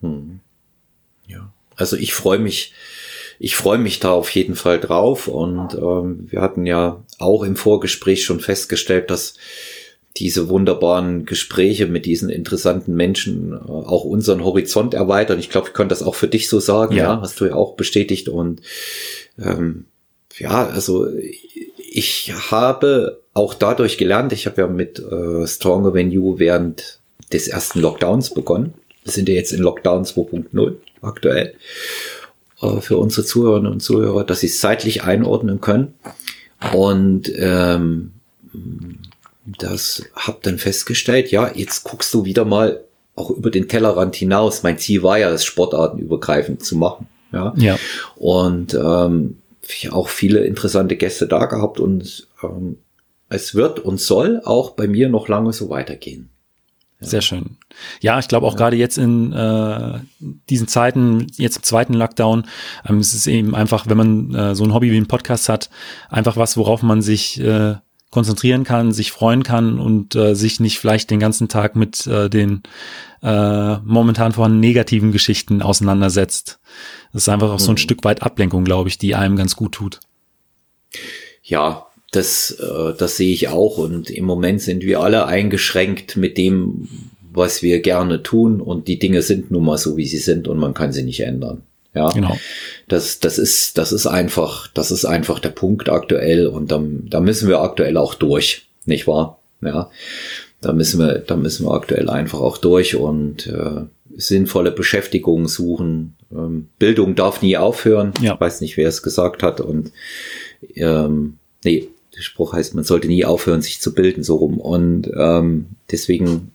[0.00, 0.40] Hm.
[1.26, 1.52] Ja.
[1.76, 2.72] also ich freue mich,
[3.42, 5.26] ich freue mich da auf jeden Fall drauf.
[5.26, 9.34] Und ähm, wir hatten ja auch im Vorgespräch schon festgestellt, dass
[10.18, 15.38] diese wunderbaren Gespräche mit diesen interessanten Menschen äh, auch unseren Horizont erweitern.
[15.38, 17.54] Ich glaube, ich kann das auch für dich so sagen, ja, ja hast du ja
[17.54, 18.28] auch bestätigt.
[18.28, 18.60] Und
[19.42, 19.86] ähm,
[20.38, 21.06] ja, also
[21.78, 27.00] ich habe auch dadurch gelernt, ich habe ja mit äh, Stronger Than You während
[27.32, 28.74] des ersten Lockdowns begonnen.
[29.04, 31.54] Wir sind ja jetzt in Lockdown 2.0 aktuell
[32.62, 35.94] äh, für unsere Zuhörerinnen und Zuhörer, dass sie es zeitlich einordnen können.
[36.72, 38.12] Und ähm,
[39.58, 42.80] das hab dann festgestellt, ja, jetzt guckst du wieder mal
[43.14, 44.62] auch über den Tellerrand hinaus.
[44.62, 47.06] Mein Ziel war ja, das sportartenübergreifend zu machen.
[47.32, 47.54] Ja.
[47.56, 47.78] ja.
[48.16, 49.38] Und ähm,
[49.90, 52.78] auch viele interessante Gäste da gehabt und ähm,
[53.28, 56.30] es wird und soll auch bei mir noch lange so weitergehen.
[57.02, 57.56] Sehr schön.
[58.00, 58.58] Ja, ich glaube auch ja.
[58.58, 60.00] gerade jetzt in äh,
[60.50, 62.46] diesen Zeiten, jetzt im zweiten Lockdown,
[62.86, 65.70] ähm, es ist eben einfach, wenn man äh, so ein Hobby wie ein Podcast hat,
[66.10, 67.76] einfach was, worauf man sich äh,
[68.10, 72.28] konzentrieren kann, sich freuen kann und äh, sich nicht vielleicht den ganzen Tag mit äh,
[72.28, 72.62] den
[73.22, 76.60] äh, momentan vorhandenen negativen Geschichten auseinandersetzt.
[77.12, 77.78] Das ist einfach auch so ein mhm.
[77.78, 80.00] Stück weit Ablenkung, glaube ich, die einem ganz gut tut.
[81.42, 83.78] Ja, das, äh, das sehe ich auch.
[83.78, 86.88] Und im Moment sind wir alle eingeschränkt mit dem,
[87.32, 88.60] was wir gerne tun.
[88.60, 91.20] Und die Dinge sind nun mal so, wie sie sind und man kann sie nicht
[91.20, 91.62] ändern.
[91.94, 92.36] Ja, genau.
[92.88, 97.20] Das, das ist, das ist einfach, das ist einfach der Punkt aktuell und da, da
[97.20, 99.40] müssen wir aktuell auch durch, nicht wahr?
[99.60, 99.90] Ja,
[100.60, 103.82] da müssen wir, da müssen wir aktuell einfach auch durch und äh,
[104.16, 106.14] sinnvolle Beschäftigung suchen.
[106.32, 108.12] Ähm, Bildung darf nie aufhören.
[108.20, 108.34] Ja.
[108.34, 109.90] Ich weiß nicht, wer es gesagt hat und
[110.76, 111.88] ähm, nee,
[112.20, 114.58] Spruch heißt, man sollte nie aufhören, sich zu bilden, so rum.
[114.58, 116.52] Und ähm, deswegen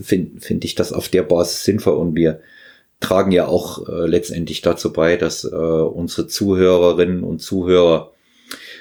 [0.00, 2.40] finde find ich das auf der Basis sinnvoll und wir
[3.00, 8.12] tragen ja auch äh, letztendlich dazu bei, dass äh, unsere Zuhörerinnen und Zuhörer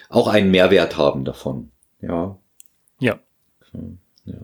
[0.09, 1.71] auch einen Mehrwert haben davon.
[2.01, 2.37] Ja.
[2.99, 3.19] Ja.
[4.25, 4.35] Ja,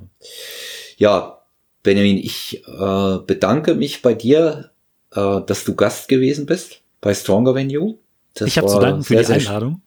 [0.97, 1.41] ja
[1.83, 4.71] Benjamin, ich äh, bedanke mich bei dir,
[5.13, 7.97] äh, dass du Gast gewesen bist bei Stronger Venue.
[8.33, 9.81] Das ich habe zu danken für die Einladung.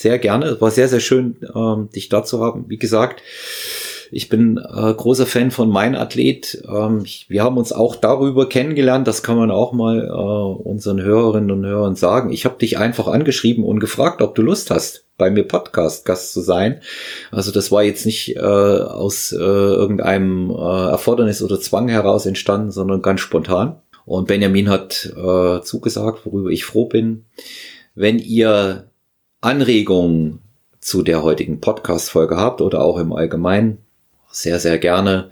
[0.00, 0.46] Sehr gerne.
[0.46, 2.64] Es war sehr, sehr schön, ähm, dich da zu haben.
[2.68, 3.20] Wie gesagt,
[4.10, 6.62] ich bin äh, großer Fan von Mein Athlet.
[6.66, 9.06] Ähm, ich, wir haben uns auch darüber kennengelernt.
[9.06, 12.32] Das kann man auch mal äh, unseren Hörerinnen und Hörern sagen.
[12.32, 16.40] Ich habe dich einfach angeschrieben und gefragt, ob du Lust hast, bei mir Podcast-Gast zu
[16.40, 16.80] sein.
[17.30, 22.70] Also das war jetzt nicht äh, aus äh, irgendeinem äh, Erfordernis oder Zwang heraus entstanden,
[22.70, 23.82] sondern ganz spontan.
[24.06, 27.26] Und Benjamin hat äh, zugesagt, worüber ich froh bin.
[27.94, 28.89] Wenn ihr
[29.42, 30.40] Anregungen
[30.80, 33.78] zu der heutigen Podcast-Folge habt oder auch im Allgemeinen,
[34.30, 35.30] sehr, sehr gerne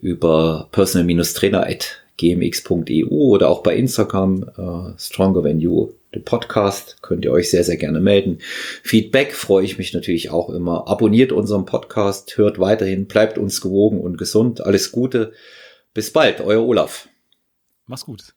[0.00, 7.50] über personal-trainer.gmx.eu oder auch bei Instagram uh, Stronger Than You, den Podcast, könnt ihr euch
[7.50, 8.38] sehr, sehr gerne melden.
[8.84, 10.86] Feedback freue ich mich natürlich auch immer.
[10.86, 14.60] Abonniert unseren Podcast, hört weiterhin, bleibt uns gewogen und gesund.
[14.60, 15.32] Alles Gute.
[15.94, 17.08] Bis bald, euer Olaf.
[17.86, 18.34] Mach's gut.